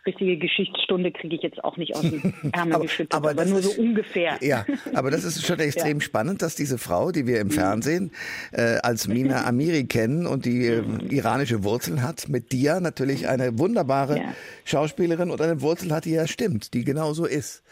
richtige 0.07 0.39
Geschichtsstunde 0.39 1.13
kriege 1.13 1.37
ich 1.37 1.43
jetzt 1.43 1.63
auch 1.65 1.77
nicht 1.77 1.95
aus 1.95 2.03
dem 2.03 2.35
Ärmel 2.53 2.75
aber, 2.75 2.85
geschüttet, 2.85 3.15
aber, 3.15 3.31
aber 3.31 3.45
nur 3.45 3.63
so 3.63 3.71
ungefähr. 3.81 4.39
Ja, 4.41 4.65
aber 4.95 5.11
das 5.11 5.25
ist 5.25 5.45
schon 5.45 5.59
extrem 5.61 5.99
ja. 5.99 6.05
spannend, 6.05 6.43
dass 6.43 6.55
diese 6.55 6.79
Frau, 6.79 7.13
die 7.13 7.27
wir 7.27 7.41
im 7.41 7.51
Fernsehen 7.51 8.13
äh, 8.53 8.79
als 8.83 9.09
Mina 9.09 9.45
Amiri 9.47 9.85
kennen 9.85 10.27
und 10.27 10.45
die 10.45 10.67
äh, 10.67 10.83
iranische 11.11 11.65
Wurzeln 11.65 12.03
hat, 12.03 12.29
mit 12.29 12.53
dir 12.53 12.81
natürlich 12.81 13.29
eine 13.29 13.59
wunderbare 13.59 14.19
ja. 14.19 14.35
Schauspielerin 14.65 15.31
und 15.31 15.41
eine 15.41 15.61
Wurzel 15.61 15.93
hat, 15.93 16.05
die 16.05 16.13
ja 16.13 16.27
stimmt, 16.27 16.75
die 16.75 16.85
genau 16.85 17.13
so 17.13 17.27
ist. 17.27 17.63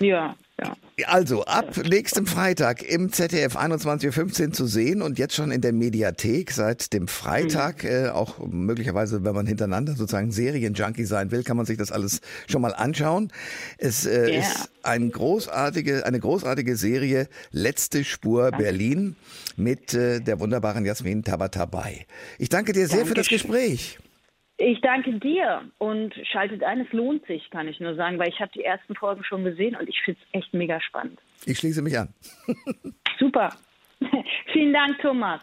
Ja, 0.00 0.36
ja. 0.60 0.76
Also, 1.06 1.44
ab 1.44 1.76
nächstem 1.76 2.26
Freitag 2.26 2.82
im 2.84 3.12
ZDF 3.12 3.56
21.15 3.56 4.46
Uhr 4.46 4.52
zu 4.52 4.66
sehen 4.66 5.02
und 5.02 5.18
jetzt 5.18 5.34
schon 5.34 5.50
in 5.50 5.60
der 5.60 5.72
Mediathek 5.72 6.52
seit 6.52 6.92
dem 6.92 7.08
Freitag, 7.08 7.82
mhm. 7.82 7.90
äh, 7.90 8.08
auch 8.10 8.38
möglicherweise, 8.38 9.24
wenn 9.24 9.34
man 9.34 9.46
hintereinander 9.46 9.94
sozusagen 9.94 10.30
Serienjunkie 10.30 11.04
sein 11.04 11.32
will, 11.32 11.42
kann 11.42 11.56
man 11.56 11.66
sich 11.66 11.76
das 11.76 11.90
alles 11.90 12.20
schon 12.48 12.62
mal 12.62 12.72
anschauen. 12.72 13.32
Es 13.78 14.06
äh, 14.06 14.30
yeah. 14.30 14.40
ist 14.40 14.70
ein 14.84 15.10
großartige, 15.10 16.06
eine 16.06 16.20
großartige 16.20 16.76
Serie, 16.76 17.28
Letzte 17.50 18.04
Spur 18.04 18.50
danke. 18.52 18.64
Berlin 18.64 19.16
mit 19.56 19.94
äh, 19.94 20.20
der 20.20 20.38
wunderbaren 20.38 20.84
Jasmin 20.84 21.24
Tabatabai. 21.24 22.06
Ich 22.38 22.48
danke 22.48 22.72
dir 22.72 22.86
sehr 22.86 22.98
danke 22.98 23.08
für 23.08 23.14
das 23.14 23.28
Gespräch. 23.28 23.98
Ich 24.56 24.80
danke 24.82 25.18
dir 25.18 25.68
und 25.78 26.14
schaltet 26.30 26.62
ein, 26.62 26.80
es 26.80 26.92
lohnt 26.92 27.26
sich, 27.26 27.50
kann 27.50 27.66
ich 27.66 27.80
nur 27.80 27.96
sagen, 27.96 28.20
weil 28.20 28.28
ich 28.28 28.38
habe 28.40 28.52
die 28.54 28.62
ersten 28.62 28.94
Folgen 28.94 29.24
schon 29.24 29.42
gesehen 29.42 29.74
und 29.74 29.88
ich 29.88 30.00
finde 30.04 30.20
es 30.22 30.28
echt 30.40 30.54
mega 30.54 30.80
spannend. 30.80 31.18
Ich 31.44 31.58
schließe 31.58 31.82
mich 31.82 31.98
an. 31.98 32.14
Super. 33.18 33.48
Vielen 34.52 34.72
Dank, 34.72 35.00
Thomas. 35.00 35.40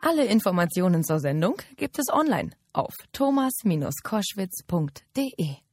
Alle 0.00 0.24
Informationen 0.26 1.04
zur 1.04 1.18
Sendung 1.18 1.56
gibt 1.76 1.98
es 1.98 2.08
online 2.10 2.52
auf 2.72 2.94
thomas-koschwitz.de. 3.12 5.63